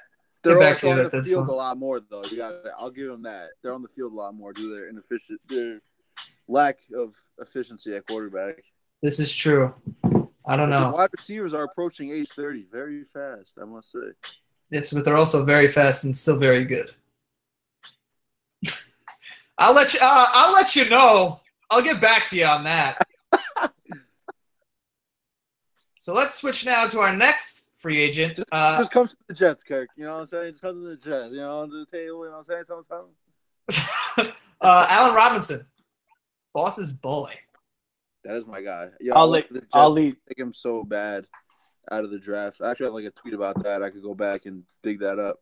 [0.43, 1.50] They're also on the field one.
[1.50, 2.23] a lot more, though.
[2.26, 2.54] You got.
[2.80, 3.50] I'll give them that.
[3.62, 5.82] They're on the field a lot more due to their inefficient, their
[6.47, 8.63] lack of efficiency at quarterback.
[9.02, 9.73] This is true.
[10.47, 10.91] I don't but know.
[10.91, 13.57] wide receivers are approaching age thirty very fast.
[13.62, 13.99] I must say.
[14.69, 16.91] Yes, but they're also very fast and still very good.
[19.57, 19.99] I'll let you.
[20.01, 21.41] Uh, I'll let you know.
[21.69, 22.97] I'll get back to you on that.
[25.99, 28.38] so let's switch now to our next free agent.
[28.38, 29.89] Just, uh, just come to the Jets, Kirk.
[29.97, 30.51] You know what I'm saying?
[30.51, 31.33] Just come to the Jets.
[31.33, 32.23] You know, under the table.
[32.23, 32.63] You know what I'm saying?
[32.63, 33.07] Something,
[34.17, 34.33] something.
[34.62, 35.65] uh, Allen Robinson,
[36.53, 37.33] boss's boy.
[38.28, 38.90] That is my guy.
[39.13, 39.48] I'll let.
[39.72, 39.96] I'll.
[39.96, 41.26] Take him so bad
[41.90, 42.60] out of the draft.
[42.62, 43.82] I actually have like a tweet about that.
[43.82, 45.38] I could go back and dig that up.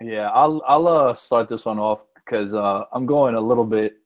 [0.00, 3.96] Yeah, I'll I'll uh, start this one off because uh, I'm going a little bit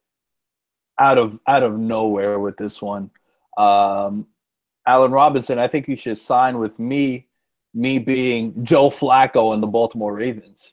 [0.99, 3.11] out of out of nowhere with this one.
[3.59, 4.27] Um,
[4.87, 7.29] Allen Robinson, I think you should sign with me.
[7.75, 10.73] Me being Joe Flacco and the Baltimore Ravens.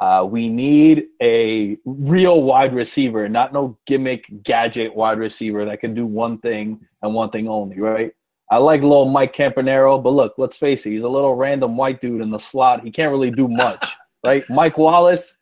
[0.00, 5.94] Uh, we need a real wide receiver, not no gimmick gadget wide receiver that can
[5.94, 8.12] do one thing and one thing only, right?
[8.50, 12.00] I like little Mike Campanaro, but look, let's face it, he's a little random white
[12.00, 12.84] dude in the slot.
[12.84, 13.84] He can't really do much,
[14.24, 14.48] right?
[14.50, 15.38] Mike Wallace,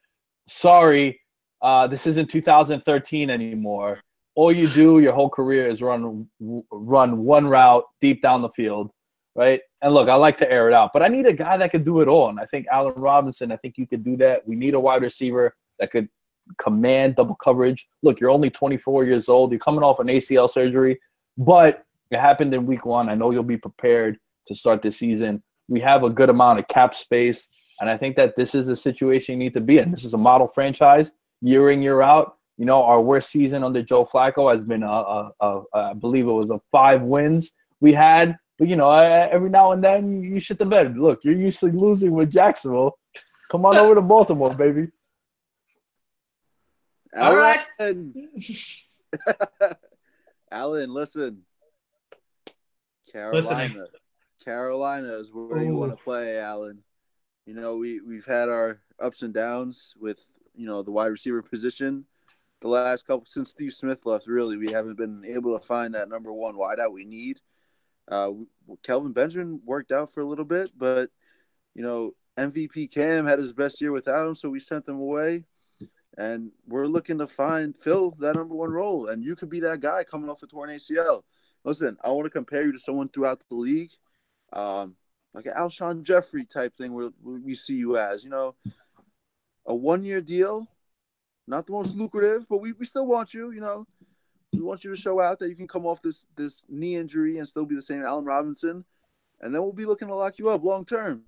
[0.49, 1.21] sorry,
[1.61, 4.01] uh, this isn't 2013 anymore.
[4.37, 6.29] All you do your whole career is run
[6.71, 8.90] run one route deep down the field,
[9.35, 9.61] right?
[9.83, 11.85] And look, I like to air it out, but I need a guy that could
[11.85, 12.29] do it all.
[12.29, 14.47] And I think Allen Robinson, I think you could do that.
[14.47, 16.09] We need a wide receiver that could
[16.59, 17.88] command double coverage.
[18.03, 19.51] Look, you're only 24 years old.
[19.51, 21.01] You're coming off an ACL surgery,
[21.37, 23.09] but it happened in week one.
[23.09, 25.42] I know you'll be prepared to start the season.
[25.68, 27.49] We have a good amount of cap space.
[27.81, 29.90] And I think that this is a situation you need to be in.
[29.90, 32.37] This is a model franchise year in year out.
[32.57, 36.29] You know, our worst season under Joe Flacco has been a, a, a I believe
[36.29, 38.37] it was a five wins we had.
[38.59, 40.97] But you know, every now and then you shit the bed.
[40.97, 42.99] Look, you're usually losing with Jacksonville.
[43.51, 44.88] Come on over to Baltimore, baby.
[47.17, 47.61] All right.
[50.51, 51.43] Allen, listen.
[53.11, 53.37] Carolina.
[53.37, 53.87] Listening.
[54.45, 55.64] Carolina is where Ooh.
[55.64, 56.83] you want to play, Allen.
[57.47, 61.43] You know, we, we've had our ups and downs with you know the wide receiver
[61.43, 62.07] position.
[62.61, 66.09] The last couple since Steve Smith left, really, we haven't been able to find that
[66.09, 67.40] number one wideout we need.
[68.09, 68.33] Uh,
[68.83, 71.11] Kelvin Benjamin worked out for a little bit, but
[71.75, 75.45] you know MVP Cam had his best year without him, so we sent them away.
[76.17, 79.81] And we're looking to find fill that number one role, and you could be that
[79.81, 81.23] guy coming off a torn ACL.
[81.64, 83.90] Listen, I want to compare you to someone throughout the league,
[84.53, 84.95] um,
[85.33, 88.23] like an Alshon Jeffery type thing, where we see you as.
[88.23, 88.55] You know,
[89.67, 90.69] a one year deal,
[91.47, 93.87] not the most lucrative, but we, we still want you, you know.
[94.57, 97.38] We want you to show out that you can come off this this knee injury
[97.38, 98.85] and still be the same Allen Robinson.
[99.40, 101.25] And then we'll be looking to lock you up long term.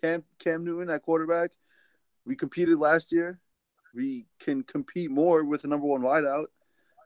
[0.00, 1.50] Cam Cam Newton at quarterback.
[2.24, 3.40] We competed last year.
[3.94, 6.46] We can compete more with the number one wideout.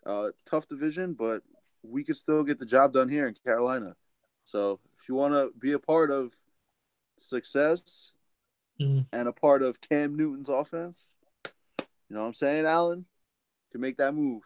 [0.04, 1.42] Uh, tough division, but
[1.82, 3.96] we could still get the job done here in Carolina.
[4.44, 6.32] So if you want to be a part of
[7.18, 8.12] success
[8.80, 9.06] mm.
[9.12, 11.08] and a part of Cam Newton's offense.
[12.08, 13.06] You know what I'm saying, Allen?
[13.72, 14.42] Can make that move.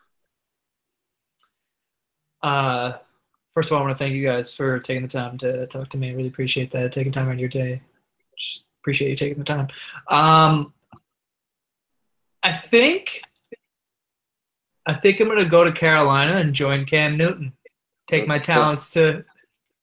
[2.42, 2.92] Uh,
[3.54, 5.90] first of all, I want to thank you guys for taking the time to talk
[5.90, 6.10] to me.
[6.10, 6.92] I really appreciate that.
[6.92, 7.82] Taking time out of your day.
[8.38, 9.68] Just appreciate you taking the time.
[10.08, 10.72] Um,
[12.42, 13.22] I think,
[14.86, 17.52] I think I'm gonna go to Carolina and join Cam Newton.
[18.08, 19.24] Take Let's my talents to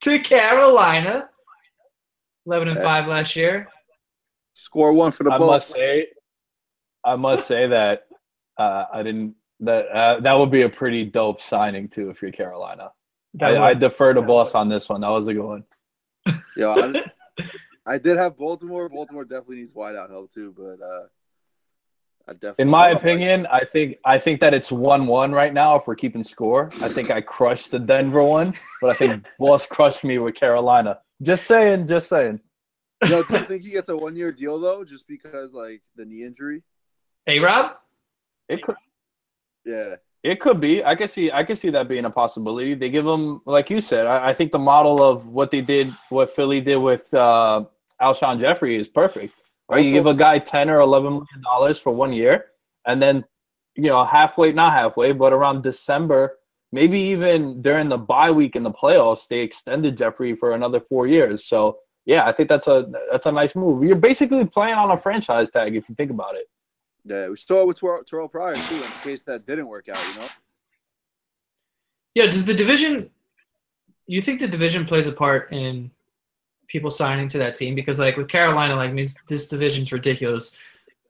[0.02, 1.30] to Carolina.
[2.46, 3.68] Eleven and five last year.
[4.54, 5.52] Score one for the I Bulls.
[5.52, 6.08] must say,
[7.04, 8.08] I must say that
[8.58, 9.36] uh, I didn't.
[9.60, 12.92] That uh, that would be a pretty dope signing too if you're Carolina.
[13.42, 15.02] I, I defer to boss on this one.
[15.02, 15.64] That was a good one.
[16.56, 17.04] Yeah, I,
[17.94, 18.90] I did have Baltimore.
[18.90, 21.08] Baltimore definitely needs wideout help too, but uh,
[22.28, 22.64] I definitely.
[22.64, 25.78] In my I don't opinion, I think I think that it's one-one right now.
[25.78, 29.66] If we're keeping score, I think I crushed the Denver one, but I think boss
[29.66, 31.00] crushed me with Carolina.
[31.22, 32.42] Just saying, just saying.
[33.08, 36.24] yo, do you think he gets a one-year deal though, just because like the knee
[36.24, 36.64] injury?
[37.26, 37.76] Hey, Rob.
[38.50, 38.76] It could
[39.68, 40.84] Yeah, It could be.
[40.84, 41.30] I could see.
[41.30, 42.74] I could see that being a possibility.
[42.74, 44.08] They give him, like you said.
[44.08, 47.66] I, I think the model of what they did, what Philly did with uh,
[48.02, 49.34] Alshon Jeffery is perfect.
[49.70, 49.84] Right?
[49.84, 52.46] you give a guy ten or eleven million dollars for one year,
[52.86, 53.26] and then
[53.76, 56.38] you know halfway, not halfway, but around December,
[56.72, 61.08] maybe even during the bye week in the playoffs, they extended Jeffery for another four
[61.08, 61.44] years.
[61.44, 63.84] So yeah, I think that's a that's a nice move.
[63.84, 66.48] You're basically playing on a franchise tag if you think about it.
[67.08, 67.30] Yeah.
[67.30, 70.00] We it with Terrelle, Terrelle Pryor too, in case that didn't work out.
[70.14, 70.28] You know.
[72.16, 73.10] Yeah, does the division
[74.08, 75.92] you think the division plays a part in
[76.68, 77.76] people signing to that team?
[77.76, 80.54] Because like with Carolina, like means this division's ridiculous.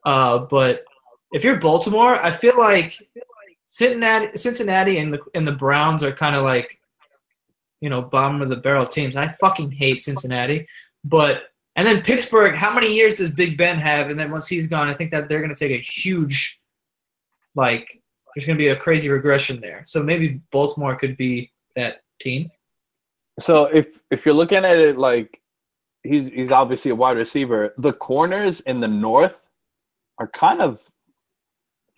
[0.03, 0.83] Uh, but
[1.31, 3.07] if you're Baltimore, I feel like
[3.67, 6.79] Cincinnati, Cincinnati and the and the Browns are kind of like,
[7.81, 9.15] you know, bottom of the barrel teams.
[9.15, 10.67] I fucking hate Cincinnati,
[11.03, 11.43] but
[11.77, 12.55] and then Pittsburgh.
[12.55, 14.09] How many years does Big Ben have?
[14.09, 16.59] And then once he's gone, I think that they're going to take a huge,
[17.55, 18.01] like,
[18.35, 19.83] there's going to be a crazy regression there.
[19.85, 22.51] So maybe Baltimore could be that team.
[23.39, 25.39] So if if you're looking at it like
[26.03, 29.47] he's he's obviously a wide receiver, the corners in the north
[30.17, 30.81] are kind of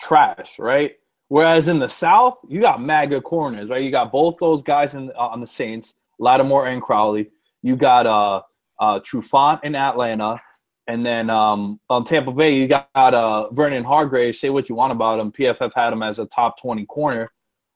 [0.01, 0.95] trash, right?
[1.29, 3.83] Whereas in the south, you got good corners, right?
[3.83, 7.29] You got both those guys in uh, on the Saints, Lattimore and Crawley.
[7.61, 8.41] You got uh
[8.79, 10.39] uh Trufant in Atlanta,
[10.87, 14.39] and then um on Tampa Bay, you got uh Vernon Hargreaves.
[14.39, 17.31] Say what you want about him, PFF had him as a top twenty corner.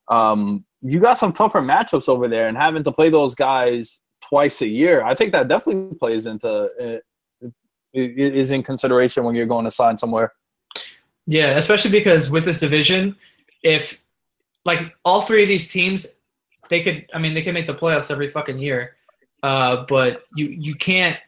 [0.08, 4.60] Um, you got some tougher matchups over there, and having to play those guys twice
[4.62, 7.48] a year, I think that definitely plays into uh,
[7.92, 10.32] is in consideration when you're going to sign somewhere.
[11.26, 13.16] Yeah, especially because with this division,
[13.62, 14.00] if
[14.64, 16.16] like all three of these teams,
[16.68, 17.06] they could.
[17.14, 18.96] I mean, they can make the playoffs every fucking year,
[19.44, 21.18] uh, but you you can't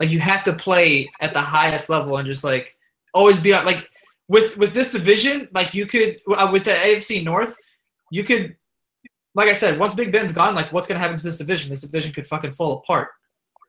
[0.00, 2.76] like you have to play at the highest level and just like
[3.14, 3.86] always be on like
[4.26, 7.56] with with this division, like you could uh, with the AFC North,
[8.10, 8.56] you could
[9.36, 11.70] like I said, once Big Ben's gone, like what's gonna happen to this division?
[11.70, 13.10] This division could fucking fall apart.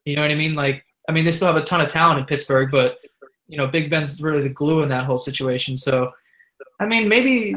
[0.06, 0.56] You know what I mean?
[0.56, 2.98] Like, I mean, they still have a ton of talent in Pittsburgh, but
[3.48, 5.78] you know, Big Ben's really the glue in that whole situation.
[5.78, 6.10] So,
[6.80, 7.54] I mean, maybe,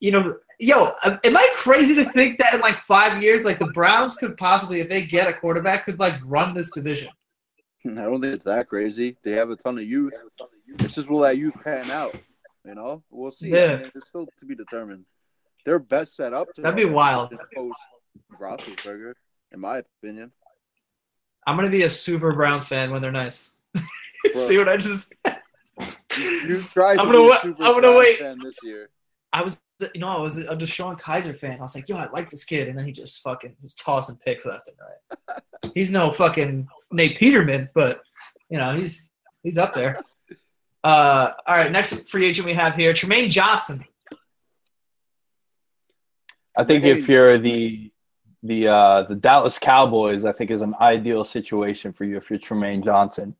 [0.00, 3.66] you know, yo, am I crazy to think that in like five years, like the
[3.66, 7.08] Browns could possibly, if they get a quarterback, could like run this division?
[7.86, 9.16] I don't think it's that crazy.
[9.22, 10.14] They have a ton of youth.
[10.80, 12.16] It's just will that youth pan out?
[12.64, 13.54] You know, we'll see.
[13.54, 13.76] I Yeah.
[13.76, 15.04] mean, it's still to be determined.
[15.64, 17.32] They're best set up to That'd be wild.
[17.54, 17.78] Post
[18.40, 19.14] Roethlisberger,
[19.52, 20.32] in my opinion.
[21.46, 23.54] I'm gonna be a super Browns fan when they're nice.
[24.32, 25.12] See what I just?
[26.18, 28.18] You, you tried to I'm be gonna a wa- super I'm gonna Browns wait.
[28.18, 28.88] fan this year.
[29.32, 31.58] I was, you know, I was a DeShone Kizer fan.
[31.58, 34.16] I was like, yo, I like this kid, and then he just fucking was tossing
[34.24, 35.42] picks left and right.
[35.74, 38.00] he's no fucking Nate Peterman, but
[38.48, 39.08] you know, he's
[39.42, 40.00] he's up there.
[40.82, 43.84] Uh, all right, next free agent we have here, Trumaine Johnson.
[46.56, 47.90] I think if you're the
[48.42, 52.38] the uh, the Dallas Cowboys, I think is an ideal situation for you if you're
[52.38, 53.34] Trumaine Johnson.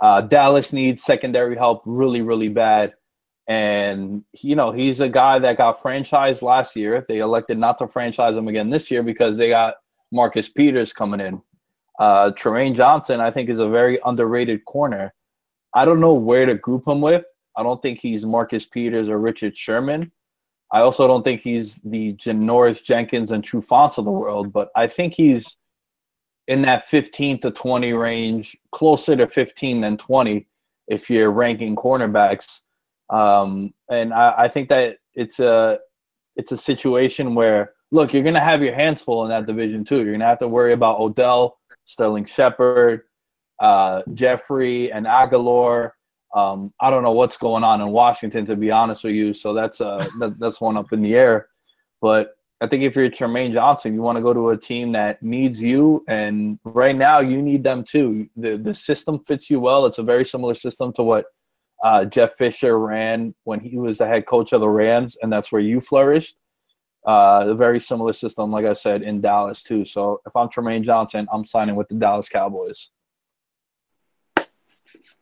[0.00, 2.94] Uh, Dallas needs secondary help really, really bad,
[3.48, 7.04] and you know he's a guy that got franchised last year.
[7.08, 9.76] They elected not to franchise him again this year because they got
[10.12, 11.42] Marcus Peters coming in.
[11.98, 15.12] Uh, Trumaine Johnson, I think, is a very underrated corner.
[15.74, 17.24] I don't know where to group him with.
[17.56, 20.12] I don't think he's Marcus Peters or Richard Sherman.
[20.72, 24.86] I also don't think he's the Janoris Jenkins and Trufants of the world, but I
[24.86, 25.58] think he's
[26.48, 30.46] in that 15 to 20 range, closer to 15 than 20
[30.88, 32.60] if you're ranking cornerbacks.
[33.10, 35.78] Um, and I, I think that it's a
[36.36, 40.02] it's a situation where look, you're gonna have your hands full in that division too.
[40.02, 43.02] You're gonna have to worry about Odell, Sterling Shepard,
[43.60, 45.92] uh, Jeffery, and Agholor.
[46.34, 49.34] Um, I don't know what's going on in Washington, to be honest with you.
[49.34, 51.48] So that's uh, that, that's one up in the air.
[52.00, 55.22] But I think if you're Trumaine Johnson, you want to go to a team that
[55.22, 58.28] needs you, and right now you need them too.
[58.36, 59.84] the The system fits you well.
[59.84, 61.26] It's a very similar system to what
[61.82, 65.50] uh, Jeff Fisher ran when he was the head coach of the Rams, and that's
[65.50, 66.36] where you flourished.
[67.04, 69.84] Uh, a very similar system, like I said, in Dallas too.
[69.84, 72.90] So if I'm Trumaine Johnson, I'm signing with the Dallas Cowboys.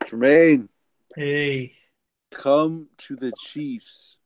[0.05, 0.69] Trumaine,
[1.17, 1.73] Hey.
[2.31, 4.19] come to the Chiefs.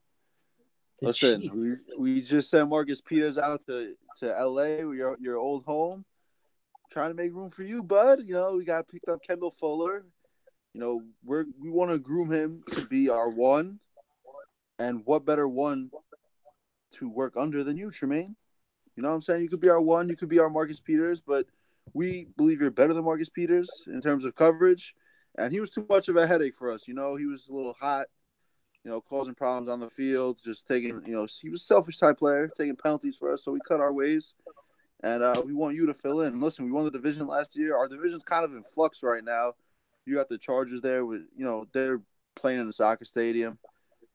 [0.99, 1.87] the Listen, Chiefs.
[1.97, 6.03] we, we just sent Marcus Peters out to, to LA, your your old home.
[6.91, 8.19] Trying to make room for you, bud.
[8.25, 10.05] You know, we got picked up Kendall Fuller.
[10.75, 13.79] You know, we're we want to groom him to be our one.
[14.77, 15.89] And what better one
[16.95, 18.35] to work under than you, Trumaine?
[18.97, 19.41] You know what I'm saying?
[19.41, 21.45] You could be our one, you could be our Marcus Peters, but
[21.93, 24.93] we believe you're better than Marcus Peters in terms of coverage.
[25.37, 26.89] And he was too much of a headache for us.
[26.89, 28.07] You know, he was a little hot
[28.83, 31.99] you know, causing problems on the field, just taking, you know, he was a selfish
[31.99, 33.45] type player, taking penalties for us.
[33.45, 34.33] So we cut our ways,
[35.01, 36.41] and uh, we want you to fill in.
[36.41, 37.77] Listen, we won the division last year.
[37.77, 39.53] Our division's kind of in flux right now.
[40.05, 42.01] You got the Chargers there with, you know, they're
[42.35, 43.57] playing in the soccer stadium.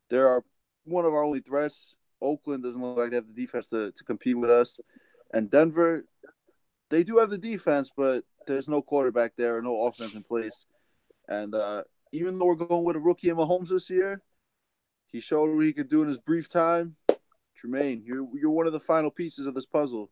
[0.09, 0.43] They're
[0.84, 1.95] one of our only threats.
[2.22, 4.80] Oakland doesn't look like they have the defense to, to compete with us.
[5.32, 6.05] And Denver,
[6.91, 10.66] they do have the defense, but there's no quarterback there or no offense in place.
[11.28, 14.22] And uh, even though we're going with a rookie in Mahomes this year,
[15.07, 16.97] he showed what he could do in his brief time.
[17.61, 20.11] Trumaine, you're you're one of the final pieces of this puzzle.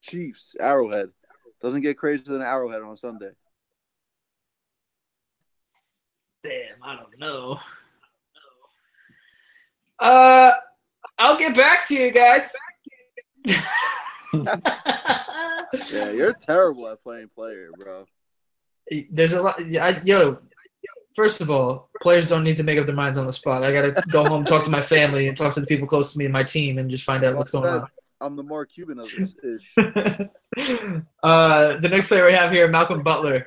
[0.00, 1.10] Chiefs, Arrowhead.
[1.60, 3.30] Doesn't get crazier than Arrowhead on Sunday.
[6.42, 7.58] Damn, I don't know.
[9.98, 10.52] Uh,
[11.18, 12.52] I'll get back to you guys.
[15.90, 18.06] Yeah, you're terrible at playing player, bro.
[19.10, 19.60] There's a lot.
[19.60, 20.38] I, yo,
[21.14, 23.62] first of all, players don't need to make up their minds on the spot.
[23.62, 26.18] I gotta go home, talk to my family, and talk to the people close to
[26.18, 27.86] me and my team, and just find out what's going on.
[28.20, 29.74] I'm the Mark Cuban of this ish.
[29.78, 33.46] uh, the next player we have here, Malcolm Butler.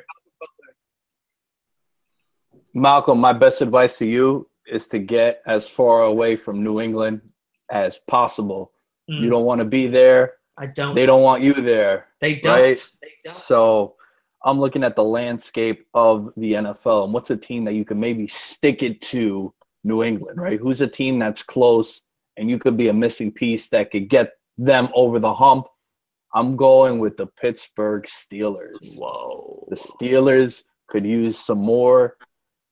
[2.73, 7.21] Malcolm, my best advice to you is to get as far away from New England
[7.71, 8.71] as possible.
[9.09, 10.33] Mm, You don't want to be there.
[10.57, 10.93] I don't.
[10.95, 12.07] They don't want you there.
[12.19, 12.53] They don't.
[12.53, 12.89] right?
[13.01, 13.37] They don't.
[13.37, 13.95] So
[14.43, 17.99] I'm looking at the landscape of the NFL and what's a team that you can
[17.99, 19.53] maybe stick it to
[19.83, 20.59] New England, right?
[20.59, 22.03] Who's a team that's close
[22.37, 25.67] and you could be a missing piece that could get them over the hump?
[26.33, 28.97] I'm going with the Pittsburgh Steelers.
[28.97, 29.67] Whoa.
[29.69, 32.17] The Steelers could use some more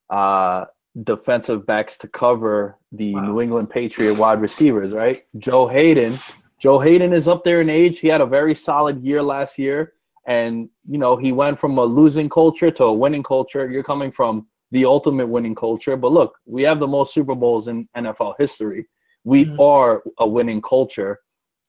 [0.09, 0.65] uh,
[1.03, 3.21] defensive backs to cover the Wow.
[3.21, 5.21] New England Patriot wide receivers, right?
[5.37, 6.17] Joe Haden.
[6.59, 7.99] Joe Haden is up there in age.
[7.99, 9.93] He had a very solid year last year.
[10.27, 13.69] And, you know, he went from a losing culture to a winning culture.
[13.69, 15.95] You're coming from the ultimate winning culture.
[15.95, 18.87] But look, we have the most Super Bowls in NFL history.
[19.23, 19.59] We Mhm.
[19.59, 21.19] are a winning culture.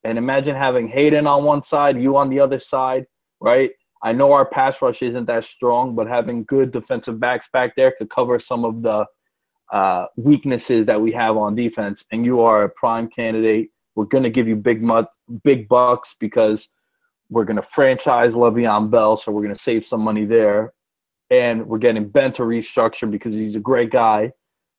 [0.04, 3.06] And imagine having Haden on one side, you on the other side,
[3.40, 3.70] right?
[4.02, 7.92] I know our pass rush isn't that strong, but having good defensive backs back there
[7.92, 9.06] could cover some of the
[9.72, 12.04] uh, weaknesses that we have on defense.
[12.10, 13.70] And you are a prime candidate.
[13.94, 15.06] We're going to give you big mud,
[15.44, 16.68] big bucks because
[17.28, 20.72] we're going to franchise Le'Veon Bell, so we're going to save some money there.
[21.30, 24.32] And we're getting Ben to restructure because he's a great guy,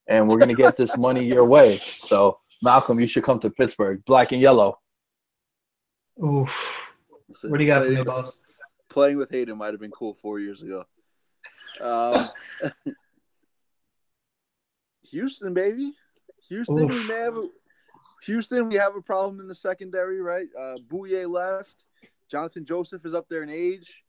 [0.07, 1.77] and we're going to get this money your way.
[1.77, 4.79] So Malcolm, you should come to Pittsburgh, black and yellow.
[6.21, 6.89] Oof.
[7.43, 8.41] What do you got for me, boss?
[8.91, 10.83] Playing with Haden might have been cool four years ago.
[11.79, 12.29] Um,
[15.11, 15.93] Houston, baby.
[16.49, 17.47] Houston, we may have a,
[18.23, 20.47] Houston, we have a problem in the secondary, right?
[20.59, 21.85] Uh, Bouye left.
[22.29, 24.03] Jonathan Joseph is up there in age.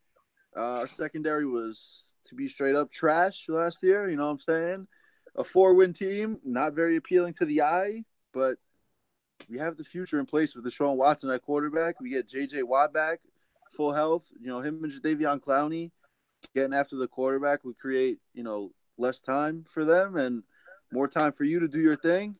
[0.56, 4.10] Uh, our secondary was, to be straight up, trash last year.
[4.10, 4.88] You know what I'm saying?
[5.36, 8.02] A four win team, not very appealing to the eye,
[8.34, 8.56] but
[9.48, 12.00] we have the future in place with Deshaun Watson at quarterback.
[12.00, 13.20] We get JJ Watt back,
[13.72, 14.26] full health.
[14.40, 15.90] You know, him and Davion Clowney
[16.54, 20.42] getting after the quarterback would create, you know, less time for them and
[20.92, 22.36] more time for you to do your thing.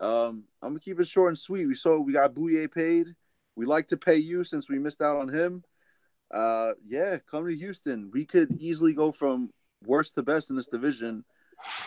[0.00, 1.66] Um, I'm gonna keep it short and sweet.
[1.66, 3.14] We saw we got Bouye paid.
[3.56, 5.62] We like to pay you since we missed out on him.
[6.32, 8.10] Uh, yeah, come to Houston.
[8.12, 9.50] We could easily go from
[9.84, 11.24] worst to best in this division.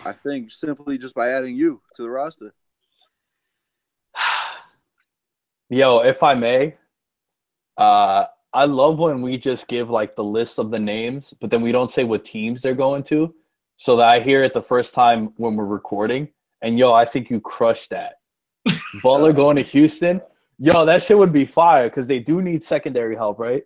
[0.06, 2.54] I think simply just by adding you to the roster.
[5.70, 6.78] Yo, if I may,
[7.76, 8.26] uh,
[8.58, 11.72] I love when we just give like the list of the names, but then we
[11.72, 13.36] don't say what teams they're going to,
[13.76, 16.30] so that I hear it the first time when we're recording.
[16.64, 18.16] And yo, I think you crushed that.
[19.04, 20.22] Butler going to Houston,
[20.58, 23.62] yo, that shit would be fire because they do need secondary help, right?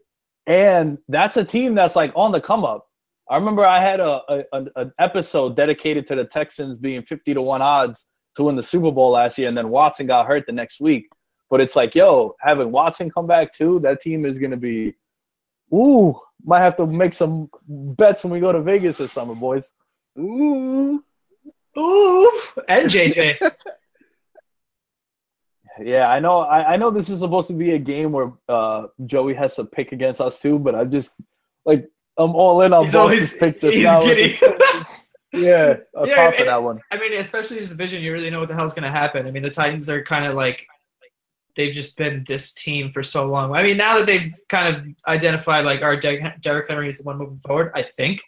[0.45, 2.89] And that's a team that's like on the come up.
[3.29, 7.33] I remember I had a, a an- an episode dedicated to the Texans being fifty
[7.33, 10.45] to one odds to win the Super Bowl last year, and then Watson got hurt
[10.47, 11.07] the next week.
[11.51, 14.95] But it's like, yo, having Watson come back too, that team is gonna be,
[15.73, 19.71] ooh, might have to make some bets when we go to Vegas this summer, boys.
[20.17, 21.03] Ooh,
[21.77, 23.37] Ooh, and JJ.
[25.81, 26.39] Yeah, I know.
[26.39, 29.63] I, I know this is supposed to be a game where uh, Joey has to
[29.65, 31.11] pick against us too, but I'm just
[31.65, 34.01] like I'm all in on He's Boss's always- pick just he's now.
[34.01, 34.37] giddy.
[35.33, 36.81] Yeah, I'll Yeah, and- that one.
[36.91, 39.25] I mean, especially this division, you really know what the hell's going to happen.
[39.25, 40.67] I mean, the Titans are kind of like
[41.55, 43.53] they've just been this team for so long.
[43.53, 47.17] I mean, now that they've kind of identified like our Derrick Henry is the one
[47.17, 48.21] moving forward, I think.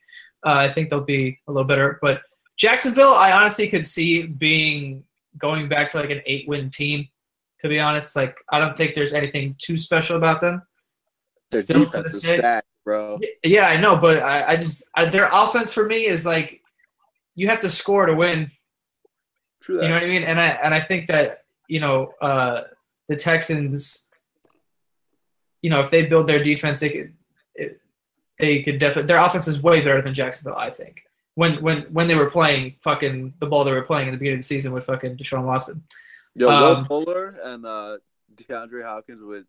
[0.46, 2.00] Uh, I think they'll be a little better.
[2.02, 2.22] But
[2.58, 5.04] Jacksonville, I honestly could see being
[5.38, 7.08] going back to like an eight-win team.
[7.62, 10.64] To be honest, like I don't think there's anything too special about them.
[11.50, 12.38] Their Still to defense this is day.
[12.40, 13.20] stacked, bro.
[13.42, 16.62] Yeah, I know, but I, I just I, their offense for me is like
[17.36, 18.52] you have to score to win.
[19.62, 19.84] True that.
[19.84, 20.24] You know what I mean?
[20.24, 22.64] And I and I think that you know uh,
[23.14, 24.08] the Texans,
[25.62, 27.14] you know, if they build their defense, they could
[27.54, 27.80] it,
[28.40, 30.58] they could definitely their offense is way better than Jacksonville.
[30.58, 31.04] I think
[31.36, 34.40] when when when they were playing fucking the ball they were playing in the beginning
[34.40, 35.84] of the season with fucking Deshaun Watson.
[36.36, 37.98] Yo, Um, Will Fuller and uh,
[38.34, 39.46] DeAndre Hopkins with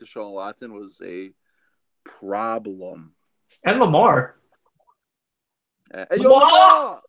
[0.00, 1.32] Deshaun Watson was a
[2.04, 3.12] problem.
[3.62, 4.36] And Lamar.
[5.92, 7.02] Hey, yo, Lamar!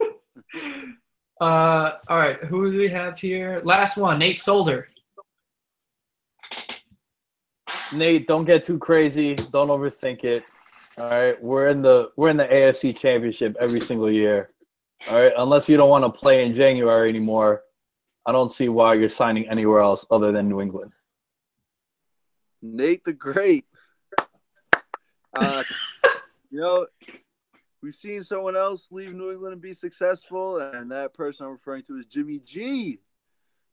[0.00, 0.14] Lamar!
[1.40, 3.60] Uh, all right, who do we have here?
[3.64, 4.86] Last one, Nate Solder.
[7.92, 9.34] Nate, don't get too crazy.
[9.34, 10.44] Don't overthink it.
[10.98, 14.50] All right, we're in the we're in the AFC Championship every single year.
[15.10, 17.62] All right, unless you don't want to play in January anymore,
[18.26, 20.92] I don't see why you're signing anywhere else other than New England.
[22.60, 23.64] Nate the Great.
[25.34, 25.64] Uh,
[26.50, 26.86] you know,
[27.82, 31.82] we've seen someone else leave New England and be successful, and that person I'm referring
[31.84, 32.98] to is Jimmy G.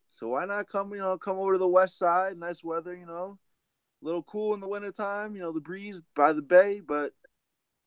[0.09, 2.37] So why not come, you know, come over to the west side?
[2.37, 3.37] Nice weather, you know,
[4.01, 7.11] a little cool in the wintertime, you know, the breeze by the bay, but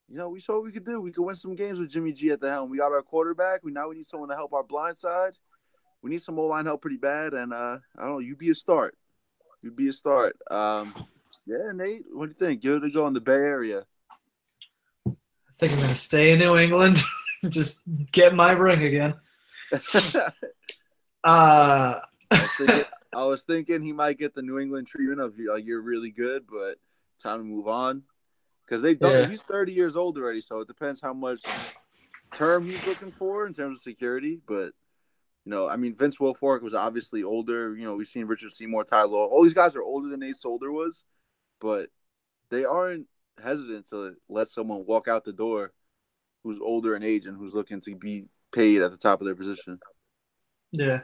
[0.09, 1.01] you know, we saw what we could do.
[1.01, 2.69] We could win some games with Jimmy G at the helm.
[2.69, 3.65] We got our quarterback.
[3.65, 5.39] We now we need someone to help our blind side.
[6.03, 8.19] We need some O line help pretty bad, and uh, I don't know.
[8.19, 8.97] You'd be a start.
[9.63, 10.37] You'd be a start.
[10.51, 10.95] Um,
[11.47, 12.61] yeah, Nate, what do you think?
[12.61, 13.85] Give it a go in the Bay Area.
[15.07, 15.13] I
[15.59, 16.99] think I'm gonna stay in New England,
[17.49, 19.15] just get my ring again.
[21.25, 22.01] Uh,
[22.33, 22.85] I, was thinking,
[23.15, 26.45] I was thinking he might get the New England treatment of like you're really good,
[26.49, 26.77] but
[27.23, 28.03] time to move on
[28.65, 29.13] because they've done.
[29.13, 29.29] Yeah.
[29.29, 31.43] He's 30 years old already, so it depends how much
[32.33, 34.41] term he's looking for in terms of security.
[34.47, 34.73] But
[35.45, 37.77] you know, I mean, Vince Wilfork was obviously older.
[37.77, 39.27] You know, we've seen Richard Seymour, Ty Law.
[39.27, 41.05] All these guys are older than Nate Solder was,
[41.61, 41.91] but
[42.51, 43.07] they aren't
[43.43, 45.73] hesitant to let someone walk out the door
[46.45, 49.35] who's older in age and who's looking to be paid at the top of their
[49.35, 49.79] position.
[50.71, 51.01] yeah.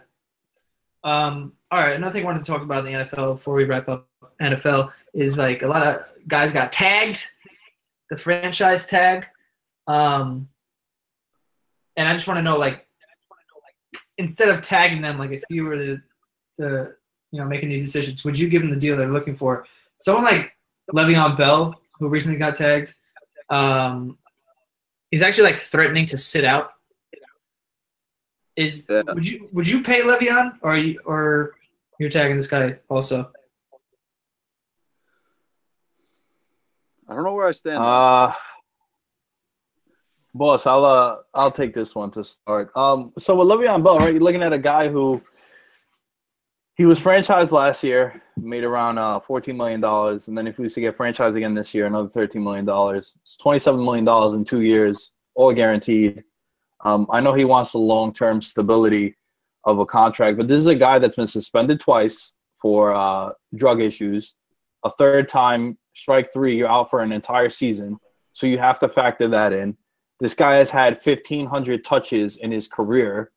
[1.05, 3.65] Um, all right, another thing I wanted to talk about in the NFL before we
[3.65, 4.09] wrap up
[4.41, 7.25] NFL is like a lot of guys got tagged,
[8.11, 9.27] the franchise tag.
[9.87, 10.49] Um,
[11.97, 12.87] and I just want to know, like,
[14.19, 16.03] instead of tagging them, like, if you were the,
[16.59, 16.97] the,
[17.33, 19.67] you know, making these decisions, would you give them the deal they're looking for?
[20.01, 20.53] Someone like
[20.93, 22.95] Le'Veon Bell, who recently got tagged,
[23.51, 24.19] um,
[25.11, 26.73] he's actually like threatening to sit out.
[28.59, 29.03] Is Yeah.
[29.15, 31.55] would you would you pay Le'Veon or are you, or
[32.01, 33.31] you're tagging this guy also?
[37.09, 37.79] I don't know where I stand.
[37.79, 38.33] Uh
[40.35, 42.73] boss, I'll uh I'll take this one to start.
[42.77, 44.13] Um so with Le'Veon Bell, right?
[44.13, 45.23] You're looking at a guy who
[46.75, 50.63] he was franchised last year, made around uh fourteen million dollars, and then if he
[50.63, 53.17] was to get franchised again this year, another thirteen million dollars.
[53.23, 56.25] It's twenty seven million dollars in two years, all guaranteed.
[56.85, 59.17] Um, I know he wants the long term stability
[59.65, 63.81] of a contract, but this is a guy that's been suspended twice for uh, drug
[63.81, 64.35] issues.
[64.85, 67.99] A third time, strike three, you're out for an entire season.
[68.33, 69.77] So you have to factor that in.
[70.21, 73.33] This guy has had 1,500 touches in his career.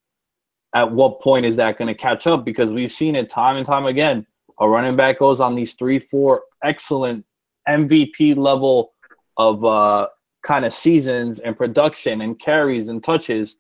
[0.74, 2.46] At what point is that going to catch up?
[2.46, 4.26] Because we've seen it time and time again.
[4.60, 7.26] A running back goes on these three, four excellent
[7.68, 8.94] MVP level
[9.38, 10.08] of uh,
[10.44, 13.58] kind of seasons and production and carries and touches,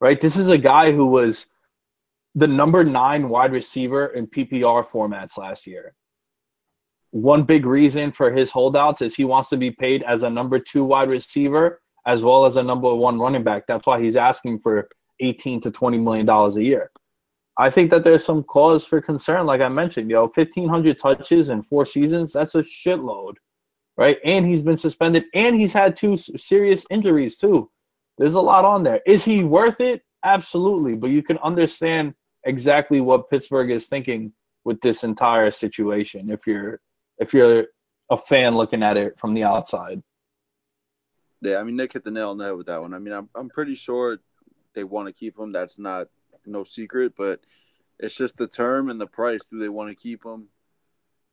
[0.00, 0.20] right?
[0.20, 1.46] This is a guy who was
[2.34, 5.94] the number nine wide receiver in PPR formats last year.
[7.12, 10.58] One big reason for his holdouts is he wants to be paid as a number
[10.58, 13.66] two wide receiver as well as a number one running back.
[13.66, 14.88] That's why he's asking for
[15.20, 16.90] 18 to 20 million dollars a year.
[17.56, 21.62] I think that there's some cause for concern, like I mentioned, yo, 1,500 touches in
[21.62, 23.34] four seasons, that's a shitload
[23.96, 24.18] right?
[24.24, 27.70] And he's been suspended, and he's had two serious injuries too.
[28.18, 29.00] There's a lot on there.
[29.06, 30.02] Is he worth it?
[30.24, 32.14] Absolutely, but you can understand
[32.44, 34.32] exactly what Pittsburgh is thinking
[34.64, 36.80] with this entire situation if you're
[37.18, 37.66] if you're
[38.10, 40.02] a fan looking at it from the outside.
[41.40, 42.94] Yeah, I mean Nick hit the nail on the head with that one.
[42.94, 44.18] I mean, I'm I'm pretty sure
[44.74, 45.52] they want to keep him.
[45.52, 46.08] That's not
[46.46, 47.40] no secret, but
[47.98, 49.40] it's just the term and the price.
[49.50, 50.48] Do they want to keep him?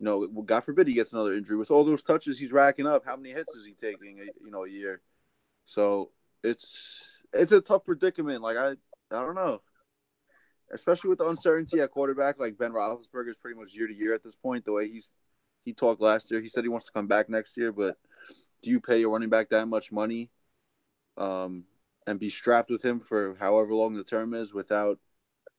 [0.01, 1.57] You know, God forbid he gets another injury.
[1.57, 4.19] With all those touches he's racking up, how many hits is he taking?
[4.19, 4.99] A, you know, a year.
[5.65, 6.09] So
[6.43, 8.41] it's it's a tough predicament.
[8.41, 9.61] Like I, I don't know,
[10.73, 12.39] especially with the uncertainty at quarterback.
[12.39, 14.65] Like Ben Roethlisberger is pretty much year to year at this point.
[14.65, 15.11] The way he's
[15.65, 17.71] he talked last year, he said he wants to come back next year.
[17.71, 17.95] But
[18.63, 20.31] do you pay your running back that much money,
[21.17, 21.65] um,
[22.07, 24.97] and be strapped with him for however long the term is without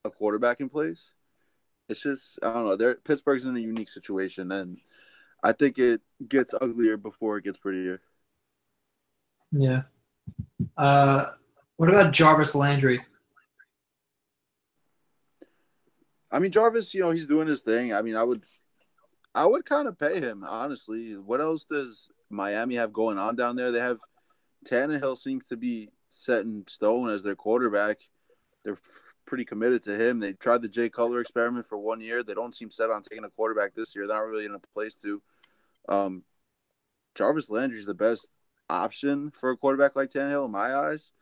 [0.04, 1.12] a quarterback in place?
[1.88, 2.76] It's just I don't know.
[2.76, 4.78] They're, Pittsburgh's in a unique situation, and
[5.42, 8.00] I think it gets uglier before it gets prettier.
[9.50, 9.82] Yeah.
[10.76, 11.30] Uh,
[11.76, 13.04] what about Jarvis Landry?
[16.30, 17.92] I mean, Jarvis, you know, he's doing his thing.
[17.92, 18.42] I mean, I would,
[19.34, 21.16] I would kind of pay him honestly.
[21.16, 23.70] What else does Miami have going on down there?
[23.70, 23.98] They have
[24.64, 27.98] Tannehill seems to be set in stone as their quarterback.
[28.64, 28.78] They're
[29.26, 30.20] pretty committed to him.
[30.20, 32.22] They tried the Jay Cutler experiment for one year.
[32.22, 34.06] They don't seem set on taking a quarterback this year.
[34.06, 35.22] They're not really in a place to.
[35.88, 36.22] Um,
[37.14, 38.28] Jarvis Landry's the best
[38.68, 41.12] option for a quarterback like Tannehill in my eyes.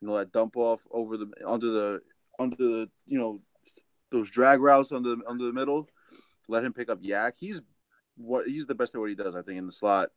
[0.00, 2.00] You know, that dump off over the under the
[2.38, 3.40] under the you know
[4.10, 5.88] those drag routes under the under the middle.
[6.48, 7.32] Let him pick up YAC.
[7.38, 7.62] He's
[8.16, 9.34] what he's the best at what he does.
[9.34, 10.10] I think in the slot.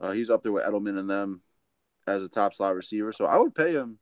[0.00, 1.42] Uh, he's up there with Edelman and them
[2.06, 3.12] as a top slot receiver.
[3.12, 3.98] So I would pay him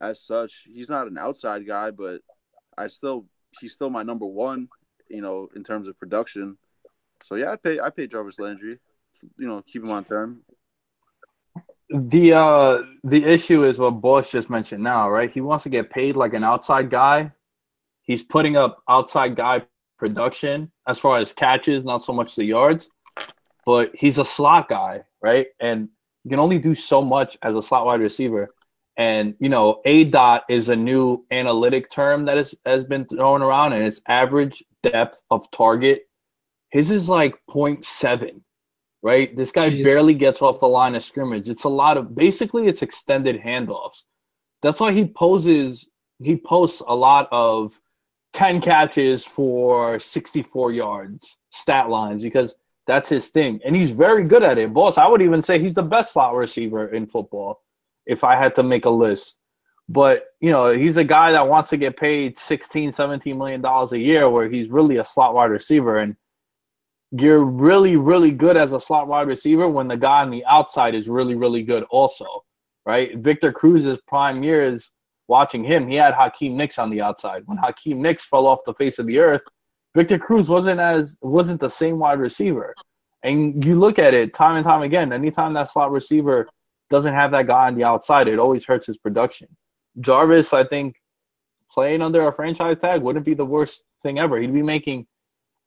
[0.00, 0.66] as such.
[0.66, 2.20] He's not an outside guy, but
[2.76, 3.26] I still
[3.60, 4.68] he's still my number one.
[5.08, 6.56] You know, in terms of production.
[7.24, 8.78] So yeah, I pay I pay Jarvis Landry.
[9.36, 10.40] You know, keep him on term.
[11.90, 15.30] The uh the issue is what Boss just mentioned now, right?
[15.30, 17.32] He wants to get paid like an outside guy.
[18.02, 19.62] He's putting up outside guy
[19.98, 22.88] production as far as catches, not so much the yards,
[23.66, 25.48] but he's a slot guy, right?
[25.60, 25.88] And
[26.24, 28.54] you can only do so much as a slot wide receiver.
[29.00, 33.40] And you know, A dot is a new analytic term that is, has been thrown
[33.40, 36.02] around, and it's average depth of target.
[36.68, 38.42] His is like 0.7
[39.02, 39.34] right?
[39.34, 39.82] This guy Jeez.
[39.82, 41.48] barely gets off the line of scrimmage.
[41.48, 44.02] It's a lot of basically it's extended handoffs.
[44.60, 45.88] That's why he poses
[46.22, 47.80] he posts a lot of
[48.34, 53.60] 10 catches for 64 yards stat lines because that's his thing.
[53.64, 54.74] And he's very good at it.
[54.74, 57.62] Boss, I would even say he's the best slot receiver in football
[58.10, 59.38] if I had to make a list.
[59.88, 63.92] But, you know, he's a guy that wants to get paid 16, 17 million dollars
[63.92, 66.16] a year where he's really a slot wide receiver and
[67.12, 70.94] you're really, really good as a slot wide receiver when the guy on the outside
[70.94, 72.26] is really, really good also,
[72.84, 73.16] right?
[73.18, 74.90] Victor Cruz's prime years,
[75.28, 77.42] watching him, he had Hakeem Nicks on the outside.
[77.46, 79.42] When Hakeem Nicks fell off the face of the earth,
[79.94, 82.74] Victor Cruz wasn't as wasn't the same wide receiver.
[83.22, 86.48] And you look at it time and time again, anytime that slot receiver
[86.90, 89.48] doesn't have that guy on the outside, it always hurts his production.
[90.00, 90.96] Jarvis, I think,
[91.70, 94.38] playing under a franchise tag wouldn't be the worst thing ever.
[94.38, 95.06] He'd be making–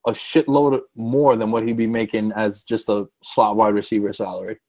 [0.06, 4.60] a shitload more than what he'd be making as just a slot wide receiver salary.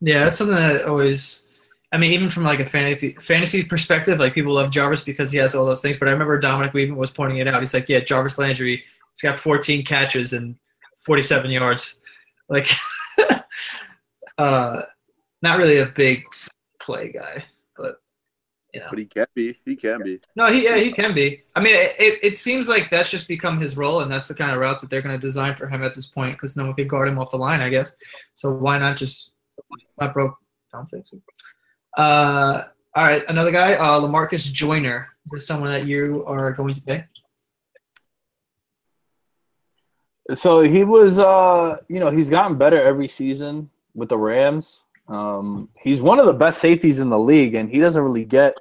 [0.00, 1.48] Yeah, that's something that always.
[1.92, 5.54] I mean, even from like a fantasy perspective, like people love Jarvis because he has
[5.54, 5.98] all those things.
[5.98, 7.60] But I remember Dominic Weaven was pointing it out.
[7.60, 8.84] He's like, "Yeah, Jarvis Landry,
[9.14, 10.56] he's got 14 catches and
[11.00, 12.02] 47 yards.
[12.48, 12.68] Like,
[14.38, 14.82] uh,
[15.42, 16.24] not really a big
[16.80, 17.44] play guy,
[17.76, 17.96] but
[18.72, 18.86] you know.
[18.90, 19.58] But he can be.
[19.64, 20.20] He can be.
[20.34, 21.42] No, he yeah he can be.
[21.54, 24.34] I mean, it, it, it seems like that's just become his role, and that's the
[24.34, 26.66] kind of routes that they're going to design for him at this point because no
[26.66, 27.96] one can guard him off the line, I guess.
[28.34, 29.34] So why not just
[30.00, 30.36] not broke?
[30.72, 31.20] Don't fix it.
[31.96, 32.64] Uh,
[32.94, 35.08] all right, another guy, uh, Lamarcus Joyner.
[35.26, 37.04] Is this someone that you are going to pay?
[40.34, 44.84] So he was, uh, you know, he's gotten better every season with the Rams.
[45.08, 48.54] Um, he's one of the best safeties in the league, and he doesn't really get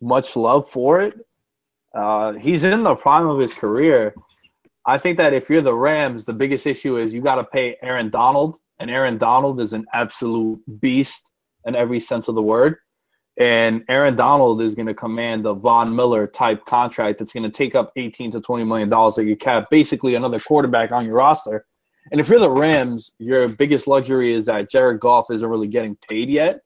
[0.00, 1.14] much love for it.
[1.94, 4.14] Uh, he's in the prime of his career.
[4.86, 7.76] I think that if you're the Rams, the biggest issue is you got to pay
[7.82, 11.30] Aaron Donald, and Aaron Donald is an absolute beast
[11.66, 12.76] in every sense of the word.
[13.38, 17.50] And Aaron Donald is going to command a Von Miller type contract that's going to
[17.50, 21.14] take up 18 to 20 million dollars of your cap, basically another quarterback on your
[21.14, 21.64] roster.
[22.10, 25.96] And if you're the Rams, your biggest luxury is that Jared Goff isn't really getting
[26.08, 26.62] paid yet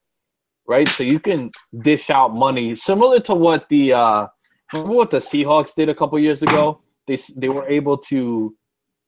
[0.67, 0.89] right?
[0.89, 4.27] So you can dish out money similar to what the uh,
[4.73, 6.81] remember what the Seahawks did a couple years ago.
[7.07, 8.55] They they were able to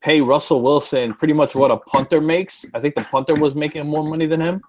[0.03, 2.64] pay Russell Wilson pretty much what a punter makes.
[2.74, 4.61] I think the punter was making more money than him.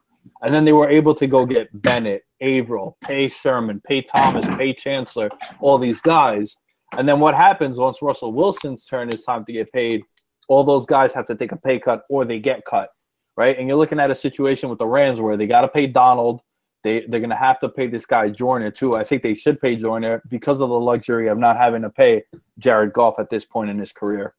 [0.41, 4.73] And then they were able to go get Bennett, Avril, pay Sherman, pay Thomas, pay
[4.73, 6.57] Chancellor, all these guys.
[6.97, 10.03] And then what happens once Russell Wilson's turn is time to get paid?
[10.47, 12.89] All those guys have to take a pay cut or they get cut,
[13.35, 13.57] right?
[13.57, 16.41] And you're looking at a situation with the Rams where they got to pay Donald,
[16.83, 18.93] they they're gonna have to pay this guy Joyner too.
[18.93, 22.23] I think they should pay Joyner because of the luxury of not having to pay
[22.59, 24.35] Jared Goff at this point in his career.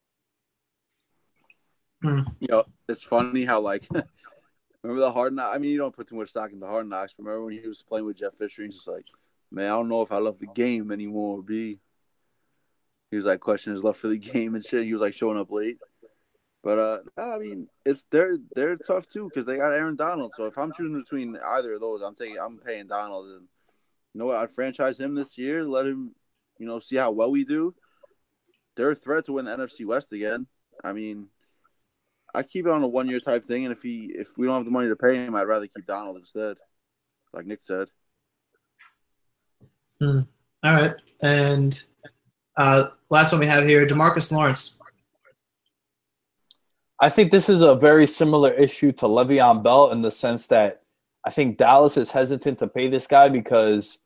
[2.01, 2.21] Hmm.
[2.39, 3.87] You know, it's funny how like
[4.87, 5.53] Remember the hard knock?
[5.53, 7.13] I mean, you don't put too much stock in the hard knocks.
[7.17, 8.63] Remember when he was playing with Jeff Fisher?
[8.63, 9.05] He's just like,
[9.51, 11.41] man, I don't know if I love the game anymore.
[11.43, 11.79] B.
[13.11, 14.85] He was like questioning his love for the game and shit.
[14.85, 15.77] He was like showing up late.
[16.67, 20.33] But uh, I mean, it's they're they're tough too because they got Aaron Donald.
[20.35, 23.25] So if I'm choosing between either of those, I'm taking I'm paying Donald.
[23.25, 23.47] And
[24.13, 24.35] you know what?
[24.35, 25.63] I'd franchise him this year.
[25.63, 26.13] Let him,
[26.59, 27.73] you know, see how well we do.
[28.75, 30.45] They're a threat to win the NFC West again.
[30.83, 31.29] I mean,
[32.35, 34.57] I keep it on a one year type thing, and if he if we don't
[34.57, 36.57] have the money to pay him, I'd rather keep Donald instead.
[37.31, 37.87] Like Nick said.
[40.01, 40.19] Hmm.
[40.65, 41.81] All right, and
[42.57, 44.76] uh, last one we have here, Demarcus Lawrence.
[46.99, 50.81] I think this is a very similar issue to Le'Veon Bell in the sense that
[51.25, 53.99] I think Dallas is hesitant to pay this guy because,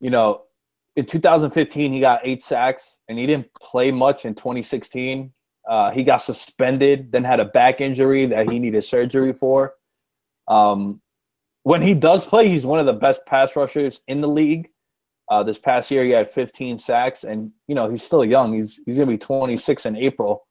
[0.00, 0.42] you know,
[0.96, 5.32] in 2015 he got eight sacks and he didn't play much in 2016.
[5.68, 9.74] Uh, he got suspended, then had a back injury that he needed surgery for.
[10.48, 11.00] Um,
[11.62, 14.68] when he does play, he's one of the best pass rushers in the league.
[15.28, 18.52] Uh, this past year, he had 15 sacks, and you know he's still young.
[18.52, 20.44] He's he's gonna be 26 in April.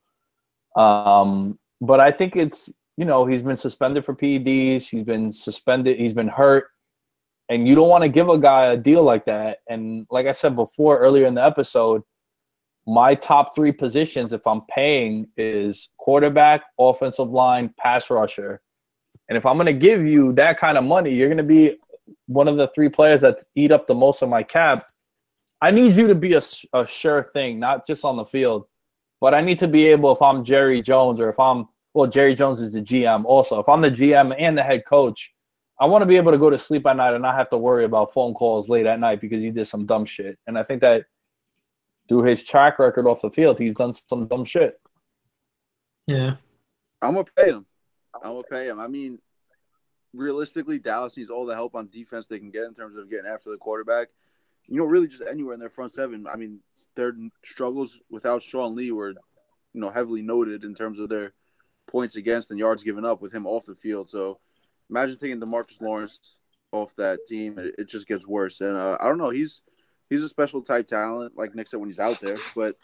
[0.76, 4.88] Um, but I think it's you know he's been suspended for PEDs.
[4.88, 5.98] He's been suspended.
[5.98, 6.68] He's been hurt,
[7.48, 9.58] and you don't want to give a guy a deal like that.
[9.68, 12.02] And like I said before earlier in the episode,
[12.86, 18.60] my top three positions, if I'm paying, is quarterback, offensive line, pass rusher.
[19.28, 21.76] And if I'm going to give you that kind of money, you're going to be
[22.26, 24.84] one of the three players that eat up the most of my cap.
[25.60, 28.66] I need you to be a, a sure thing, not just on the field,
[29.20, 32.34] but I need to be able, if I'm Jerry Jones or if I'm, well, Jerry
[32.34, 33.60] Jones is the GM also.
[33.60, 35.32] If I'm the GM and the head coach,
[35.78, 37.58] I want to be able to go to sleep at night and not have to
[37.58, 40.38] worry about phone calls late at night because you did some dumb shit.
[40.46, 41.06] And I think that
[42.08, 44.78] through his track record off the field, he's done some dumb shit.
[46.06, 46.34] Yeah.
[47.00, 47.66] I'm gonna pay him.
[48.14, 48.78] I'm gonna pay him.
[48.78, 49.20] I mean,
[50.12, 53.30] realistically, Dallas needs all the help on defense they can get in terms of getting
[53.30, 54.08] after the quarterback.
[54.68, 56.26] You know, really just anywhere in their front seven.
[56.26, 56.60] I mean,
[56.94, 57.14] their
[57.44, 59.10] struggles without Sean Lee were,
[59.72, 61.32] you know, heavily noted in terms of their
[61.86, 64.08] points against and yards given up with him off the field.
[64.08, 64.38] So
[64.88, 66.38] imagine taking Demarcus Lawrence
[66.72, 67.58] off that team.
[67.58, 68.60] It, it just gets worse.
[68.60, 69.30] And uh, I don't know.
[69.30, 69.62] He's
[70.08, 72.36] he's a special type talent, like Nick said when he's out there.
[72.54, 72.76] But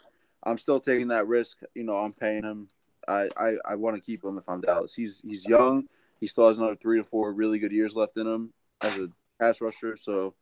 [0.42, 1.58] I'm still taking that risk.
[1.74, 2.68] You know, I'm paying him.
[3.08, 4.94] I I, I want to keep him if I'm Dallas.
[4.94, 5.86] He's he's young.
[6.20, 8.52] He still has another three to four really good years left in him
[8.82, 9.96] as a pass rusher.
[9.96, 10.34] So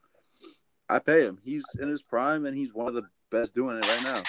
[0.89, 1.39] I pay him.
[1.43, 4.23] He's in his prime, and he's one of the best doing it right now.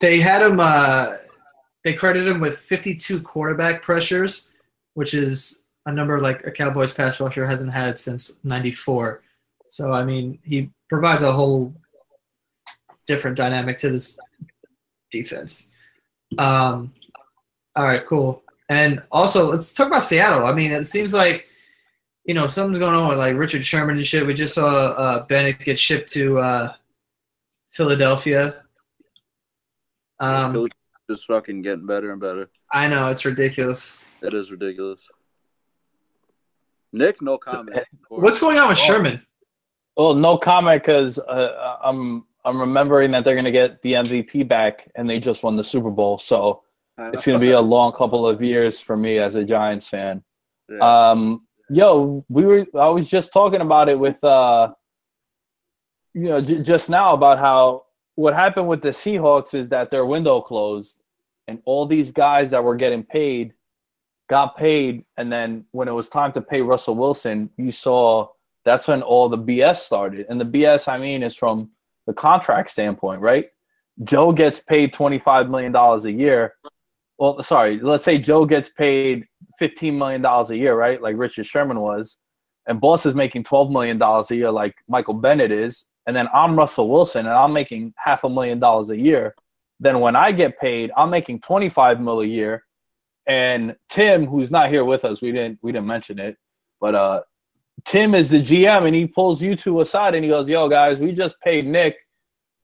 [0.00, 0.60] They had him.
[0.60, 1.14] Uh,
[1.84, 4.50] they credited him with 52 quarterback pressures,
[4.94, 9.22] which is a number like a Cowboys pass rusher hasn't had since '94.
[9.68, 11.74] So I mean, he provides a whole
[13.06, 14.18] different dynamic to this
[15.10, 15.68] defense.
[16.38, 16.92] Um,
[17.76, 18.42] all right, cool.
[18.68, 20.44] And also, let's talk about Seattle.
[20.44, 21.46] I mean, it seems like
[22.24, 24.26] you know something's going on with like Richard Sherman and shit.
[24.26, 26.74] We just saw uh, Bennett get shipped to uh,
[27.76, 28.62] Philadelphia.
[30.18, 30.70] Um, Philly
[31.10, 32.48] just fucking getting better and better.
[32.72, 34.02] I know it's ridiculous.
[34.22, 35.06] It is ridiculous.
[36.92, 37.84] Nick, no comment.
[38.08, 39.24] What's going on with Sherman?
[39.96, 44.90] Well, no comment because uh, I'm I'm remembering that they're gonna get the MVP back,
[44.94, 46.62] and they just won the Super Bowl, so
[46.98, 50.22] it's gonna be a long couple of years for me as a Giants fan.
[50.68, 51.10] Yeah.
[51.10, 54.72] Um, yo, we were I was just talking about it with uh,
[56.16, 60.06] you know, j- just now about how what happened with the Seahawks is that their
[60.06, 60.98] window closed,
[61.46, 63.52] and all these guys that were getting paid
[64.28, 68.28] got paid, and then when it was time to pay Russell Wilson, you saw
[68.64, 70.24] that's when all the BS started.
[70.30, 71.70] And the BS I mean is from
[72.06, 73.50] the contract standpoint, right?
[74.02, 76.54] Joe gets paid $25 million a year.
[77.18, 79.26] Well, sorry, let's say Joe gets paid
[79.60, 81.00] $15 million a year, right?
[81.00, 82.18] Like Richard Sherman was.
[82.66, 85.86] And Boss is making $12 million a year, like Michael Bennett is.
[86.06, 89.34] And then I'm Russell Wilson and I'm making half a million dollars a year.
[89.80, 92.64] Then when I get paid, I'm making 25 mil a year.
[93.26, 96.36] And Tim, who's not here with us, we didn't we didn't mention it,
[96.80, 97.22] but uh
[97.84, 100.98] Tim is the GM and he pulls you two aside and he goes, "Yo, guys,
[100.98, 101.96] we just paid Nick.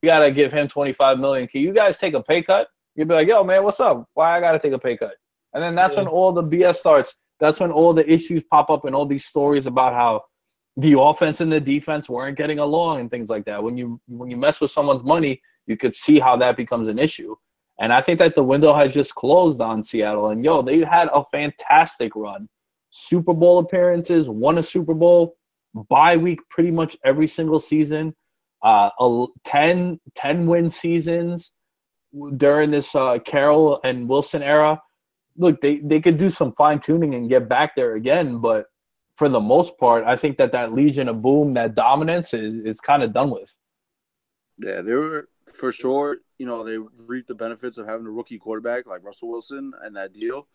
[0.02, 1.48] We gotta give him 25 million.
[1.48, 4.06] Can you guys take a pay cut?" You'd be like, "Yo, man, what's up?
[4.14, 5.14] Why I gotta take a pay cut?"
[5.52, 6.00] And then that's yeah.
[6.00, 7.16] when all the BS starts.
[7.40, 10.22] That's when all the issues pop up and all these stories about how
[10.76, 13.62] the offense and the defense weren't getting along and things like that.
[13.62, 16.98] When you when you mess with someone's money, you could see how that becomes an
[16.98, 17.36] issue.
[17.78, 20.30] And I think that the window has just closed on Seattle.
[20.30, 22.48] And yo, they had a fantastic run.
[22.90, 25.36] Super Bowl appearances, won a Super Bowl,
[25.88, 28.14] bye week pretty much every single season,
[28.62, 28.90] uh,
[29.44, 31.52] 10, 10 win seasons
[32.36, 34.80] during this uh, Carroll and Wilson era.
[35.36, 38.66] look, they they could do some fine tuning and get back there again, but
[39.14, 42.80] for the most part, I think that that Legion of Boom, that dominance is is
[42.80, 43.56] kind of done with.
[44.58, 46.18] Yeah, they were for sure.
[46.38, 49.96] You know, they reaped the benefits of having a rookie quarterback like Russell Wilson and
[49.96, 50.48] that deal.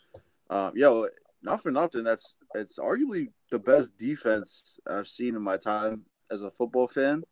[0.49, 1.07] Um, yo,
[1.41, 6.41] not for nothing, that's it's arguably the best defense I've seen in my time as
[6.41, 7.23] a football fan.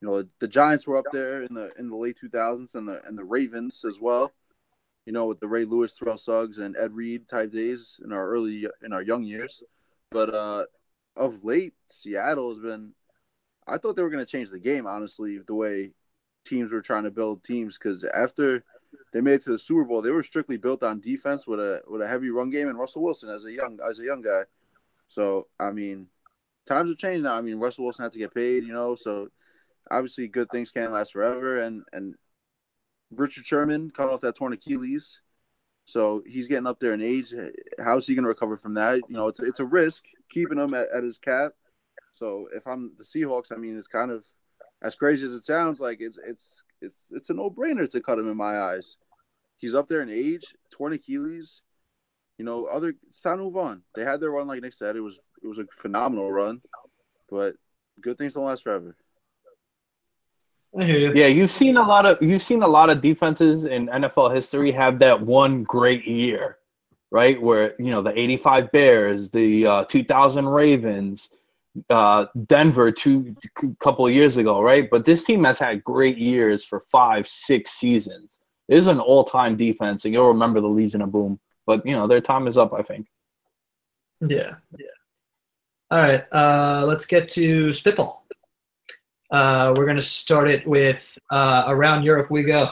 [0.00, 3.02] You know, the Giants were up there in the in the late 2000s, and the
[3.06, 4.32] and the Ravens as well.
[5.04, 8.28] You know, with the Ray Lewis, Terrell Suggs, and Ed Reed type days in our
[8.28, 9.62] early in our young years.
[10.16, 10.64] But uh,
[11.14, 12.94] of late, Seattle has been.
[13.66, 15.92] I thought they were going to change the game, honestly, the way
[16.42, 17.76] teams were trying to build teams.
[17.76, 18.64] Because after
[19.12, 21.82] they made it to the Super Bowl, they were strictly built on defense with a
[21.86, 24.44] with a heavy run game and Russell Wilson as a young as a young guy.
[25.06, 26.06] So I mean,
[26.64, 27.34] times have changed now.
[27.34, 28.94] I mean, Russell Wilson had to get paid, you know.
[28.94, 29.28] So
[29.90, 31.60] obviously, good things can't last forever.
[31.60, 32.14] And and
[33.10, 35.20] Richard Sherman coming off that torn Achilles,
[35.86, 37.32] so he's getting up there in age.
[37.82, 39.00] How's he going to recover from that?
[39.08, 41.52] You know, it's it's a risk keeping him at, at his cap.
[42.12, 44.26] So if I'm the Seahawks, I mean, it's kind of
[44.82, 45.78] as crazy as it sounds.
[45.80, 48.96] Like it's it's it's it's a no brainer to cut him in my eyes.
[49.58, 51.62] He's up there in age, torn Achilles.
[52.36, 53.82] You know, other it's time to move on.
[53.94, 54.96] They had their run, like Nick said.
[54.96, 56.62] It was it was a phenomenal run,
[57.30, 57.54] but
[58.00, 58.96] good things don't last forever.
[60.78, 61.12] I hear you.
[61.14, 64.72] Yeah, you've seen a lot of you've seen a lot of defenses in NFL history
[64.72, 66.58] have that one great year,
[67.10, 67.40] right?
[67.40, 71.30] Where you know the '85 Bears, the uh, 2000 Ravens,
[71.88, 73.34] uh, Denver two
[73.80, 74.88] couple of years ago, right?
[74.90, 78.38] But this team has had great years for five, six seasons.
[78.68, 81.40] It is an all-time defense, and you'll remember the Legion of Boom.
[81.66, 83.06] But you know their time is up, I think.
[84.20, 84.86] Yeah, yeah.
[85.90, 88.26] All right, uh, let's get to Spitball.
[89.30, 92.70] Uh, we're going to start it with uh, Around Europe We Go.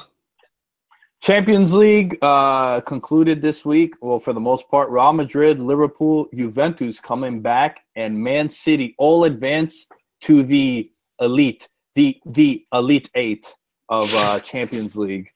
[1.20, 3.94] Champions League uh, concluded this week.
[4.00, 9.24] Well, for the most part, Real Madrid, Liverpool, Juventus coming back, and Man City all
[9.24, 9.86] advance
[10.22, 10.90] to the
[11.20, 13.54] elite, the the elite eight
[13.88, 15.30] of uh, Champions League.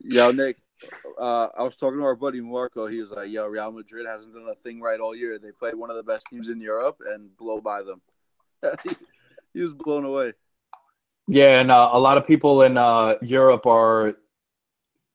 [0.00, 0.56] Yo, Nick,
[1.18, 2.88] uh, I was talking to our buddy Marco.
[2.88, 5.38] He was like, "Yo, Real Madrid hasn't done a thing right all year.
[5.38, 8.02] They play one of the best teams in Europe and blow by them."
[9.54, 10.34] he was blown away.
[11.26, 14.16] Yeah, and uh, a lot of people in uh, Europe are.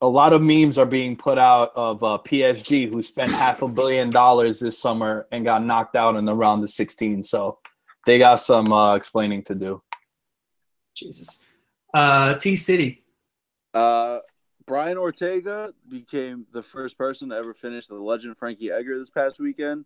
[0.01, 3.67] A lot of memes are being put out of uh, PSG, who spent half a
[3.67, 7.21] billion dollars this summer and got knocked out in the round of 16.
[7.21, 7.59] So
[8.05, 9.81] they got some uh, explaining to do.
[10.95, 11.39] Jesus.
[11.93, 13.03] Uh, T City.
[13.73, 14.19] Uh,
[14.65, 19.39] Brian Ortega became the first person to ever finish the legend Frankie Edgar this past
[19.39, 19.83] weekend.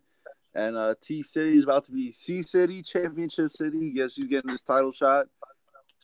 [0.54, 3.92] And uh, T City is about to be C City Championship City.
[3.92, 5.26] Guess he's getting his title shot.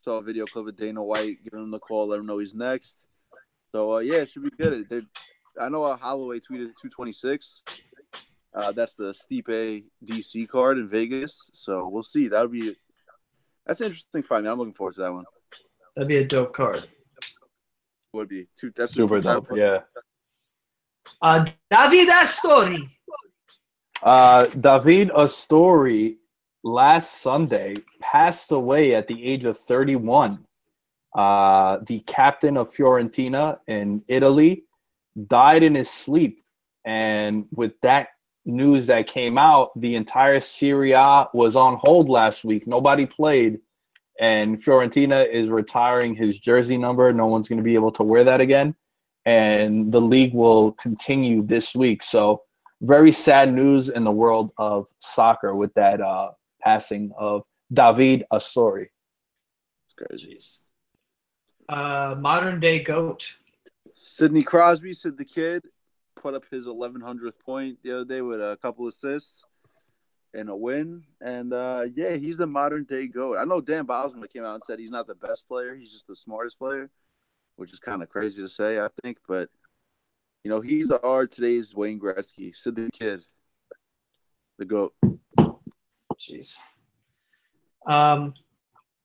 [0.02, 2.54] Saw a video clip of Dana White giving him the call, let him know he's
[2.54, 2.98] next.
[3.72, 4.88] So uh, yeah, it should be good.
[4.88, 5.02] They're,
[5.60, 7.62] I know uh, Holloway tweeted 226.
[8.52, 11.50] Uh, that's the Stipe DC card in Vegas.
[11.52, 12.28] So we'll see.
[12.28, 12.74] That'll be
[13.66, 14.42] that's an interesting fight.
[14.42, 14.52] Man.
[14.52, 15.24] I'm looking forward to that one.
[15.94, 16.88] That'd be a dope card.
[18.12, 18.72] Would be two.
[18.76, 19.56] That's Super two-time dope.
[19.56, 19.80] Yeah.
[21.22, 22.88] Uh, David Astori.
[24.02, 26.16] Uh, David Astori
[26.64, 30.46] last Sunday passed away at the age of 31.
[31.14, 34.64] Uh, the captain of Fiorentina in Italy
[35.26, 36.40] died in his sleep.
[36.84, 38.08] And with that
[38.44, 42.66] news that came out, the entire Serie A was on hold last week.
[42.66, 43.58] Nobody played.
[44.18, 47.12] And Fiorentina is retiring his jersey number.
[47.12, 48.74] No one's going to be able to wear that again.
[49.24, 52.02] And the league will continue this week.
[52.02, 52.42] So,
[52.80, 58.86] very sad news in the world of soccer with that uh, passing of David Astori.
[59.86, 60.38] It's crazy.
[61.68, 63.36] Uh, modern day goat.
[63.92, 65.62] Sidney Crosby said the kid
[66.16, 69.44] put up his 1100th point the other day with a couple assists
[70.34, 71.02] and a win.
[71.20, 73.36] And uh, yeah, he's the modern day goat.
[73.38, 76.06] I know Dan Bosman came out and said he's not the best player; he's just
[76.06, 76.90] the smartest player,
[77.56, 79.18] which is kind of crazy to say, I think.
[79.26, 79.48] But
[80.44, 82.54] you know, he's our today's Wayne Gretzky.
[82.54, 83.24] Sid the kid,
[84.58, 84.94] the goat.
[85.38, 86.56] Jeez.
[87.86, 88.34] Um,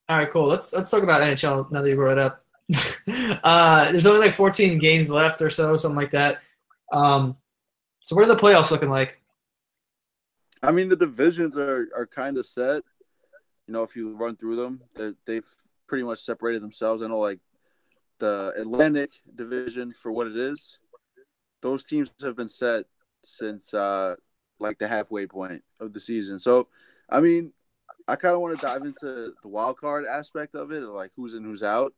[0.07, 0.47] all right, cool.
[0.47, 2.45] Let's let's talk about NHL now that you brought it up.
[3.43, 6.39] uh, there's only like 14 games left or so, something like that.
[6.91, 7.37] Um,
[8.01, 9.19] so what are the playoffs looking like?
[10.63, 12.83] I mean, the divisions are are kind of set.
[13.67, 15.47] You know, if you run through them, they, they've
[15.87, 17.01] pretty much separated themselves.
[17.01, 17.39] I know, like
[18.19, 20.77] the Atlantic Division for what it is.
[21.65, 22.85] Those teams have been set
[23.23, 24.15] since uh,
[24.59, 26.37] like the halfway point of the season.
[26.37, 26.67] So,
[27.09, 27.53] I mean,
[28.07, 31.33] I kind of want to dive into the wild card aspect of it, like who's
[31.33, 31.91] in, who's out.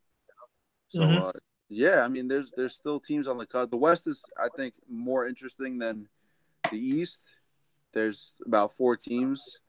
[0.87, 1.21] So, Mhm.
[1.27, 3.69] uh, yeah, I mean, there's there's still teams on the cut.
[3.69, 6.07] The West is, I think, more interesting than
[6.71, 7.23] the East.
[7.91, 9.59] There's about four teams,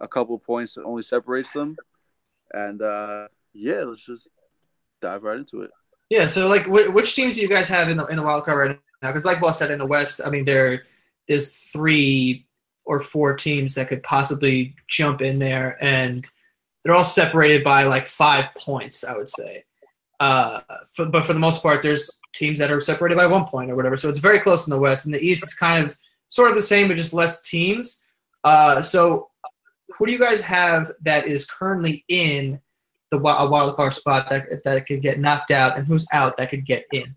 [0.00, 1.76] a couple points that only separates them,
[2.54, 4.28] and uh, yeah, let's just
[5.02, 5.70] dive right into it.
[6.08, 6.28] Yeah.
[6.28, 8.58] So, like, wh- which teams do you guys have in the in the wild card
[8.70, 9.12] right now?
[9.12, 10.82] Because, like Boss said, in the West, I mean, there
[11.28, 12.46] there's three
[12.84, 16.26] or four teams that could possibly jump in there, and
[16.82, 19.04] they're all separated by like five points.
[19.04, 19.64] I would say.
[20.20, 20.60] Uh,
[20.94, 23.76] for, but for the most part, there's teams that are separated by one point or
[23.76, 23.96] whatever.
[23.96, 25.06] So it's very close in the West.
[25.06, 25.96] In the East, it's kind of
[26.28, 28.02] sort of the same, but just less teams.
[28.42, 29.30] Uh, so
[29.96, 32.60] who do you guys have that is currently in
[33.10, 36.50] the a wild card spot that that could get knocked out, and who's out that
[36.50, 37.14] could get in?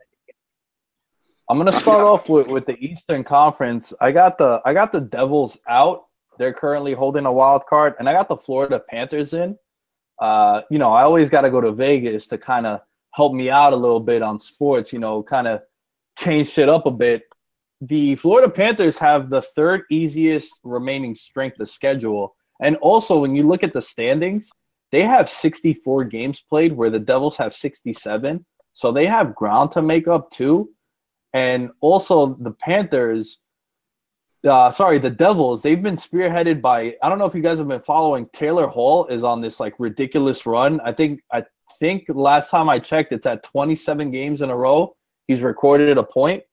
[1.50, 3.94] I'm gonna start off with, with the Eastern Conference.
[4.02, 6.08] I got the I got the Devils out.
[6.38, 9.58] They're currently holding a wild card, and I got the Florida Panthers in.
[10.20, 12.82] Uh, you know, I always got to go to Vegas to kind of
[13.12, 14.92] help me out a little bit on sports.
[14.92, 15.62] You know, kind of
[16.20, 17.24] change shit up a bit.
[17.80, 23.48] The Florida Panthers have the third easiest remaining strength of schedule, and also when you
[23.48, 24.52] look at the standings,
[24.92, 28.46] they have 64 games played, where the Devils have 67.
[28.74, 30.72] So they have ground to make up too.
[31.34, 33.40] And also the Panthers,
[34.46, 37.68] uh, sorry, the Devils, they've been spearheaded by I don't know if you guys have
[37.68, 38.28] been following.
[38.34, 40.80] Taylor Hall is on this like ridiculous run.
[40.82, 41.44] I think I
[41.80, 44.96] think last time I checked, it's at 27 games in a row.
[45.28, 46.44] He's recorded a point,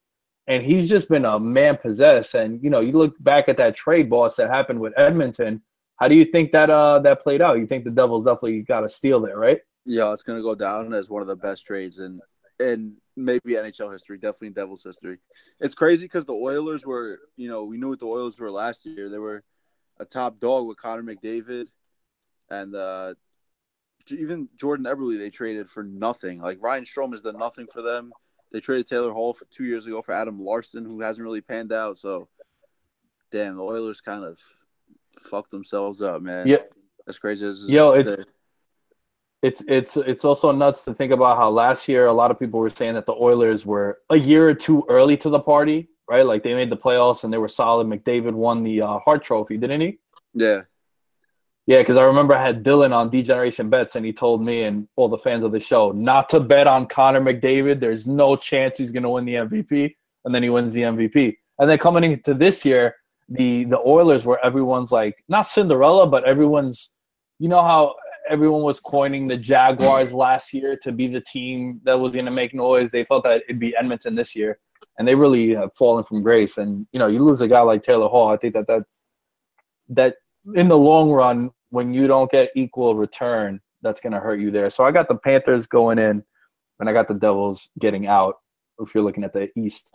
[0.47, 2.35] and he's just been a man possessed.
[2.35, 5.63] And you know, you look back at that trade boss that happened with Edmonton.
[5.97, 7.59] How do you think that uh that played out?
[7.59, 9.61] You think the Devils definitely got a steal there, right?
[9.87, 12.21] Yeah, it's gonna go down as one of the best trades and
[12.61, 15.19] in maybe NHL history, definitely Devils history.
[15.61, 18.87] It's crazy because the Oilers were, you know, we knew what the Oilers were last
[18.87, 19.09] year.
[19.09, 19.43] They were
[19.99, 21.69] a top dog with Connor McDavid,
[22.51, 23.15] and uh,
[24.09, 26.41] even Jordan Eberle they traded for nothing.
[26.41, 28.13] Like Ryan Strome is the nothing for them.
[28.53, 31.73] They traded Taylor Hall for two years ago for Adam Larsson, who hasn't really panned
[31.73, 31.99] out.
[31.99, 32.29] So,
[33.33, 34.39] damn, the Oilers kind of
[35.23, 36.47] fucked themselves up, man.
[36.47, 36.63] Yeah,
[37.09, 38.31] as crazy as yo, it's it's
[39.45, 42.59] it's it's it's also nuts to think about how last year a lot of people
[42.61, 46.25] were saying that the Oilers were a year or two early to the party, right?
[46.25, 47.87] Like they made the playoffs and they were solid.
[47.87, 49.99] McDavid won the uh, Hart Trophy, didn't he?
[50.33, 50.63] Yeah.
[51.67, 54.87] Yeah, because I remember I had Dylan on D-Generation Bets, and he told me and
[54.97, 57.81] all the fans of the show not to bet on Connor McDavid.
[57.81, 61.37] There's no chance he's going to win the MVP, and then he wins the MVP.
[61.59, 62.97] And then coming into this year,
[63.29, 66.91] the the Oilers, where everyone's like not Cinderella, but everyone's,
[67.39, 67.95] you know how
[68.29, 72.31] everyone was coining the Jaguars last year to be the team that was going to
[72.31, 72.91] make noise.
[72.91, 74.59] They thought that it'd be Edmonton this year,
[74.99, 76.59] and they really have fallen from grace.
[76.59, 78.29] And you know, you lose a guy like Taylor Hall.
[78.29, 79.03] I think that that's
[79.91, 80.17] that
[80.55, 84.51] in the long run, when you don't get equal return, that's going to hurt you
[84.51, 84.71] there.
[84.71, 86.25] So I got the Panthers going in,
[86.81, 88.37] and I got the Devils getting out.
[88.81, 89.91] If you're looking at the East,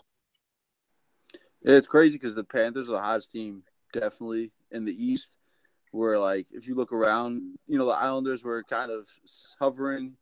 [1.61, 5.29] it's crazy because the Panthers are the hottest team, definitely in the East.
[5.91, 9.07] Where like if you look around, you know the Islanders were kind of
[9.59, 10.13] hovering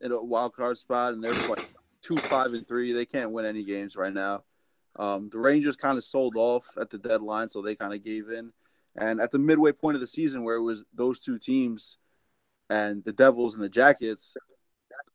[0.00, 1.70] in a wild card spot, and they're like
[2.02, 2.92] two, five, and three.
[2.92, 4.44] They can't win any games right now.
[4.96, 8.30] Um, the Rangers kind of sold off at the deadline, so they kind of gave
[8.30, 8.52] in.
[8.96, 11.98] And at the midway point of the season, where it was those two teams
[12.70, 14.36] and the Devils and the Jackets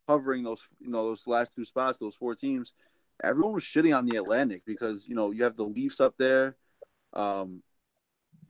[0.06, 2.74] covering those, you know, those last two spots, those four teams,
[3.22, 6.56] everyone was shitting on the Atlantic because you know you have the Leafs up there,
[7.14, 7.62] um,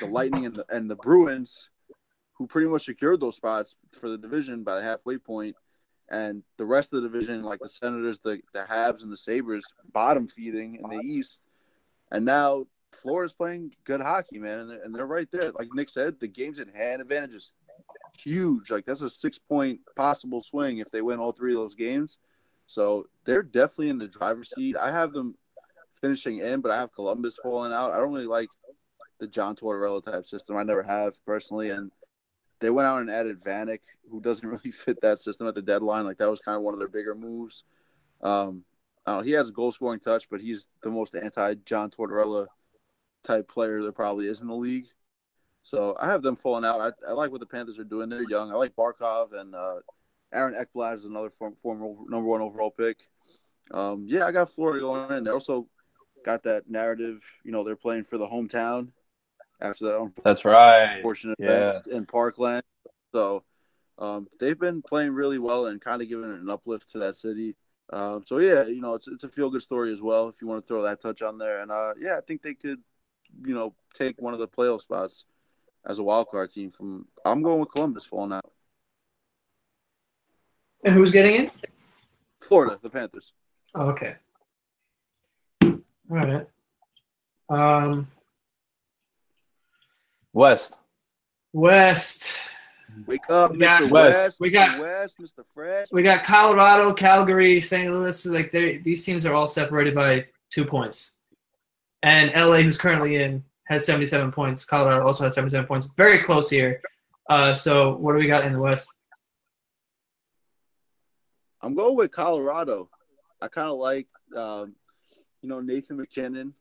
[0.01, 1.71] the Lightning and the and the Bruins,
[2.35, 5.57] who pretty much secured those spots for the division by the halfway point,
[6.09, 9.65] and the rest of the division, like the Senators, the the Habs, and the Sabres,
[9.93, 11.43] bottom feeding in the East,
[12.11, 15.53] and now Florida's playing good hockey, man, and they're, and they're right there.
[15.59, 17.53] Like Nick said, the games in hand advantage is
[18.19, 18.71] huge.
[18.71, 22.19] Like that's a six point possible swing if they win all three of those games.
[22.67, 24.77] So they're definitely in the driver's seat.
[24.77, 25.35] I have them
[26.01, 27.93] finishing in, but I have Columbus falling out.
[27.93, 28.49] I don't really like
[29.21, 30.57] the John Tortorella type system.
[30.57, 31.93] I never have personally, and
[32.61, 36.05] they went out and added Vanek, who doesn't really fit that system at the deadline.
[36.05, 37.65] Like that was kind of one of their bigger moves.
[38.23, 38.65] Um,
[39.07, 42.47] know, he has a goal scoring touch, but he's the most anti John Tortorella
[43.25, 44.87] type player there probably is in the league.
[45.63, 46.81] So I have them falling out.
[46.81, 48.09] I, I like what the Panthers are doing.
[48.09, 48.51] They're young.
[48.51, 49.77] I like Barkov and uh,
[50.33, 52.99] Aaron Ekblad is another form, former number one overall pick.
[53.73, 55.25] Um, yeah, I got Florida going in.
[55.25, 55.69] They also
[56.25, 57.23] got that narrative.
[57.45, 58.89] You know, they're playing for the hometown
[59.61, 60.13] after that.
[60.25, 60.97] That's right.
[60.97, 61.73] Unfortunate yeah.
[61.91, 62.63] in Parkland.
[63.13, 63.45] So
[63.99, 67.57] um, they've been playing really well and kind of giving an uplift to that city.
[67.93, 70.29] Um, so yeah, you know, it's it's a feel good story as well.
[70.29, 72.55] If you want to throw that touch on there, and uh, yeah, I think they
[72.55, 72.79] could
[73.45, 75.25] you know, take one of the playoff spots
[75.87, 76.71] as a wild card team.
[76.71, 78.51] From I'm going with Columbus falling out.
[80.85, 81.51] And who's getting in?
[82.41, 83.33] Florida, the Panthers.
[83.75, 84.17] Oh, okay.
[85.63, 85.77] All
[86.09, 86.47] right.
[87.51, 88.09] Um,
[90.33, 90.79] West.
[91.53, 92.41] West.
[93.07, 93.91] Wake up, We got- Mr.
[93.91, 94.15] West.
[94.17, 94.41] West.
[94.41, 95.45] We got- West, Mr.
[95.55, 95.89] Fresh.
[95.93, 97.93] We got Colorado, Calgary, St.
[97.93, 98.27] Louis.
[98.27, 101.17] Like these teams are all separated by two points.
[102.03, 104.65] And LA, who's currently in, has 77 points.
[104.65, 105.89] Colorado also has 77 points.
[105.97, 106.81] Very close here.
[107.29, 108.93] Uh, so what do we got in the West?
[111.63, 112.89] I'm going with Colorado.
[113.41, 114.75] I kind of like, um,
[115.43, 116.55] you know, Nathan MacKinnon,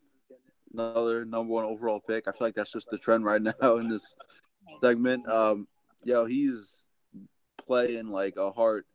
[0.72, 2.28] another number one overall pick.
[2.28, 4.14] I feel like that's just the trend right now in this
[4.80, 5.28] segment.
[5.28, 5.66] Um,
[6.02, 6.84] yo, he's
[7.66, 8.86] playing like a Hart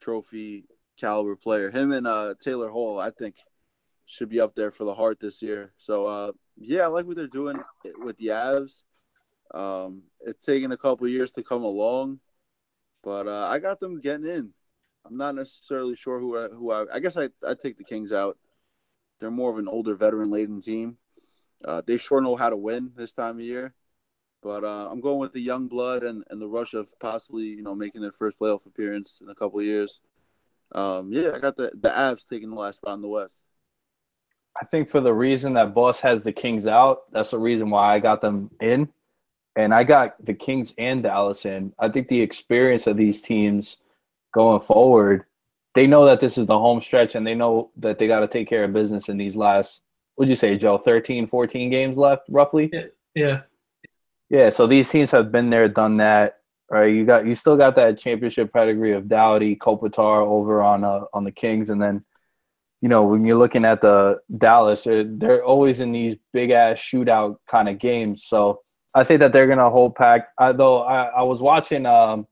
[0.00, 0.64] Trophy
[0.98, 1.70] caliber player.
[1.70, 3.36] Him and uh, Taylor Hall, I think,
[4.06, 5.72] should be up there for the Hart this year.
[5.78, 7.58] So, uh, yeah, I like what they're doing
[7.98, 8.82] with the Avs.
[9.52, 12.20] Um, it's taken a couple years to come along,
[13.02, 14.52] but uh, I got them getting in.
[15.06, 16.86] I'm not necessarily sure who I, who I.
[16.94, 18.38] I guess I I take the Kings out.
[19.20, 20.96] They're more of an older veteran laden team.
[21.64, 23.74] Uh, they sure know how to win this time of year.
[24.42, 27.62] But uh, I'm going with the young blood and, and the rush of possibly you
[27.62, 30.00] know making their first playoff appearance in a couple years.
[30.74, 33.40] Um, yeah, I got the the Avs taking the last spot in the West.
[34.60, 37.94] I think for the reason that Boss has the Kings out, that's the reason why
[37.94, 38.88] I got them in.
[39.56, 41.72] And I got the Kings and Dallas in.
[41.78, 43.78] I think the experience of these teams
[44.32, 45.24] going forward,
[45.74, 48.28] they know that this is the home stretch and they know that they got to
[48.28, 49.82] take care of business in these last,
[50.14, 52.70] what'd you say, Joe, 13, 14 games left, roughly?
[53.14, 53.42] Yeah.
[54.30, 56.38] Yeah, so these teams have been there, done that.
[56.70, 61.04] Right, you got you still got that championship pedigree of Doughty, Kopitar over on uh,
[61.12, 62.00] on the Kings, and then
[62.80, 66.78] you know when you're looking at the Dallas, they're, they're always in these big ass
[66.78, 68.24] shootout kind of games.
[68.24, 68.62] So
[68.94, 70.28] I think that they're gonna hold pack.
[70.38, 72.26] I, though I, I was watching um,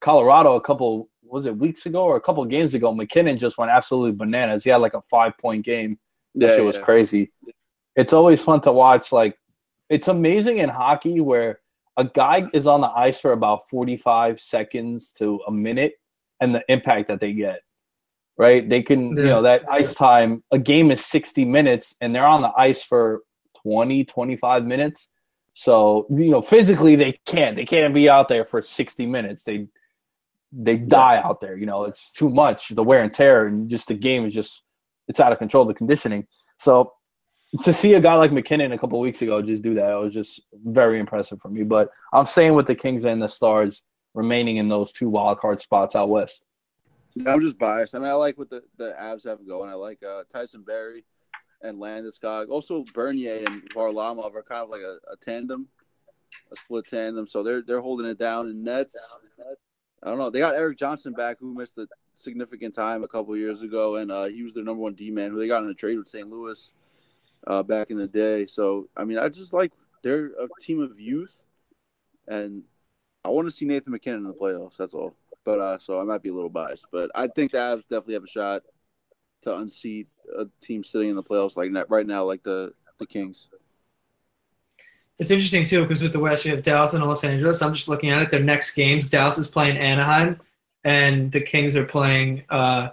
[0.00, 2.94] Colorado a couple was it weeks ago or a couple games ago.
[2.94, 4.62] MacKinnon just went absolutely bananas.
[4.62, 5.98] He had like a five point game.
[6.36, 7.32] That shit was crazy.
[7.94, 9.10] It's always fun to watch.
[9.12, 9.38] Like,
[9.88, 11.60] it's amazing in hockey where
[11.96, 15.94] a guy is on the ice for about 45 seconds to a minute
[16.40, 17.60] and the impact that they get.
[18.38, 18.68] Right?
[18.68, 22.42] They can, you know, that ice time, a game is 60 minutes and they're on
[22.42, 23.22] the ice for
[23.62, 25.08] 20, 25 minutes.
[25.54, 27.56] So, you know, physically they can't.
[27.56, 29.42] They can't be out there for 60 minutes.
[29.42, 29.68] They
[30.52, 31.56] they die out there.
[31.56, 32.68] You know, it's too much.
[32.68, 34.62] The wear and tear and just the game is just
[35.08, 35.64] it's out of control.
[35.64, 36.26] The conditioning.
[36.58, 36.92] So
[37.62, 40.14] to see a guy like MacKinnon a couple weeks ago just do that, it was
[40.14, 41.62] just very impressive for me.
[41.62, 43.84] But I'm staying with the Kings and the Stars
[44.14, 46.44] remaining in those two wild card spots out west.
[47.26, 47.94] I'm just biased.
[47.94, 49.70] I mean, I like what the, the Avs have going.
[49.70, 51.04] I like uh, Tyson Barrie
[51.62, 52.50] and Landeskog.
[52.50, 55.68] Also, Bernier and Varlamov are kind of like a, a tandem,
[56.52, 57.26] a split tandem.
[57.26, 58.98] So they're they're holding it down in nets.
[60.02, 60.28] I don't know.
[60.28, 61.86] They got Erik Johnson back, who missed a
[62.16, 65.30] significant time a couple years ago, and uh, he was their number one D man,
[65.30, 66.28] who they got in a trade with St.
[66.28, 66.72] Louis
[67.46, 68.46] uh, back in the day.
[68.46, 71.44] So I mean, I just like they're a team of youth,
[72.26, 72.62] and
[73.24, 74.76] I want to see Nathan MacKinnon in the playoffs.
[74.76, 75.14] That's all.
[75.44, 78.14] But uh, so I might be a little biased, but I think the Avs definitely
[78.14, 78.62] have a shot
[79.42, 83.06] to unseat a team sitting in the playoffs like that right now, like the the
[83.06, 83.48] Kings.
[85.18, 87.62] It's interesting too because with the West you have Dallas and Los Angeles.
[87.62, 88.30] I'm just looking at it.
[88.30, 90.40] Their next games, Dallas is playing Anaheim,
[90.86, 92.90] and the Kings are playing uh,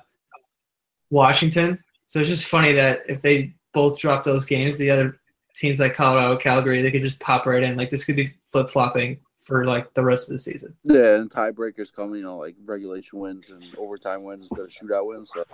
[1.11, 1.77] Washington.
[2.07, 5.19] So it's just funny that if they both drop those games, the other
[5.55, 7.77] teams like Colorado, Calgary, they could just pop right in.
[7.77, 10.75] Like this could be flip flopping for like the rest of the season.
[10.83, 15.05] Yeah, and tiebreakers come, you know, like regulation wins and overtime wins instead of shootout
[15.05, 15.29] wins.
[15.31, 15.45] So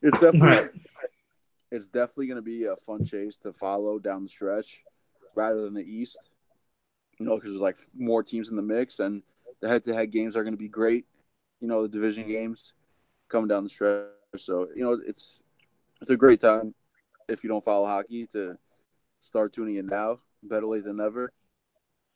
[0.00, 0.70] it's definitely Right.
[1.72, 4.82] it's definitely going to be a fun chase to follow down the stretch
[5.34, 6.18] rather than the East.
[7.18, 9.24] You know, because there's like more teams in the mix, and
[9.60, 11.06] the head-to-head games are going to be great.
[11.60, 12.72] You know, the division games
[13.28, 14.06] coming down the stretch.
[14.36, 15.42] So you know, it's
[16.00, 16.74] it's a great time
[17.28, 18.56] if you don't follow hockey to
[19.20, 20.20] start tuning in now.
[20.42, 21.32] Better late than never.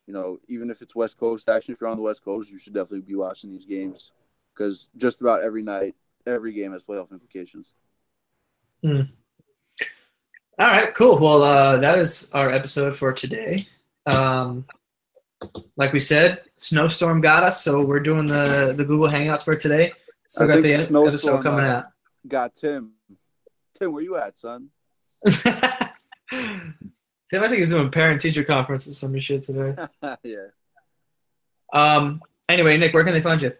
[0.07, 2.59] You know, even if it's West Coast action, if you're on the West Coast, you
[2.59, 4.11] should definitely be watching these games
[4.53, 5.95] because just about every night,
[6.25, 7.73] every game has playoff implications.
[10.59, 11.17] All right, cool.
[11.17, 13.67] Well, uh, that is our episode for today.
[14.05, 14.65] Um,
[15.77, 19.91] like we said, snowstorm got us, so we're doing the the Google Hangouts for today.
[20.27, 21.85] Still I got think the the ep- snowstorm, episode coming uh, out.
[22.27, 22.93] Got Tim.
[23.77, 24.69] Tim, where you at, son?
[25.27, 25.51] Tim,
[26.31, 29.75] I think he's doing parent teacher conference or some shit today.
[30.23, 30.47] yeah.
[31.71, 32.21] Um.
[32.49, 33.53] Anyway, Nick, where can they find you?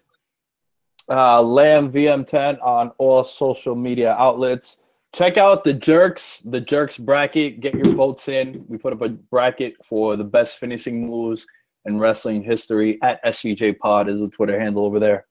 [1.10, 4.78] Uh, Lamb VM10 on all social media outlets.
[5.14, 7.60] Check out the Jerks, the Jerks bracket.
[7.60, 8.66] Get your votes in.
[8.68, 11.46] We put up a bracket for the best finishing moves
[11.86, 15.26] in wrestling history at SVJ Pod is the Twitter handle over there.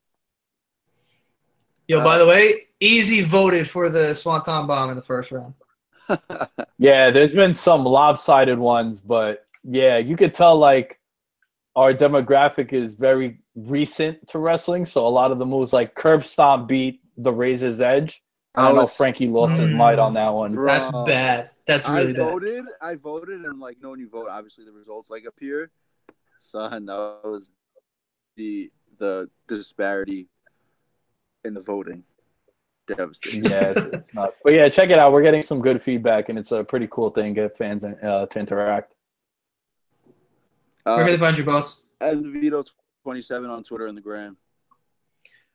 [1.88, 5.54] Yo, Uh, by the way, easy voted for the Swanton bomb in the first round.
[6.78, 10.98] Yeah, there's been some lopsided ones, but yeah, you could tell like
[11.76, 16.24] our demographic is very recent to wrestling, so a lot of the moves like curb
[16.24, 18.22] stomp beat the Razor's Edge.
[18.56, 20.52] I, don't know was- Frankie lost his mind on that one.
[20.52, 21.50] Bro, That's bad.
[21.68, 22.30] That's really I bad.
[22.32, 22.64] voted.
[22.80, 25.70] I voted, and like, no, when you vote, obviously the results like appear.
[26.42, 27.52] Son, that was
[28.36, 30.28] the the disparity
[31.44, 32.04] in the voting.
[32.88, 33.44] Devastating.
[33.44, 34.40] yeah, it's, it's nuts.
[34.42, 35.12] But yeah, check it out.
[35.12, 37.34] We're getting some good feedback, and it's a pretty cool thing.
[37.34, 38.94] Get fans uh, to interact.
[40.84, 41.82] Where Uh, can they find you, boss?
[42.00, 42.64] and Vito
[43.04, 44.36] twenty seven on Twitter and the gram.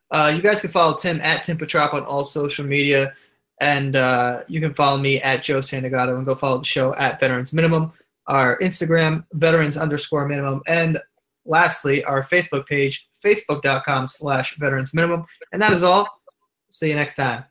[0.09, 3.13] Uh, you guys can follow Tim at Tim Petrop on all social media.
[3.59, 7.19] And uh, you can follow me at Joe Santagato and go follow the show at
[7.19, 7.91] Veterans Minimum,
[8.27, 10.61] our Instagram, veterans underscore minimum.
[10.67, 10.99] And
[11.45, 15.25] lastly, our Facebook page, facebook.com slash veterans minimum.
[15.51, 16.07] And that is all.
[16.69, 17.45] See you next time.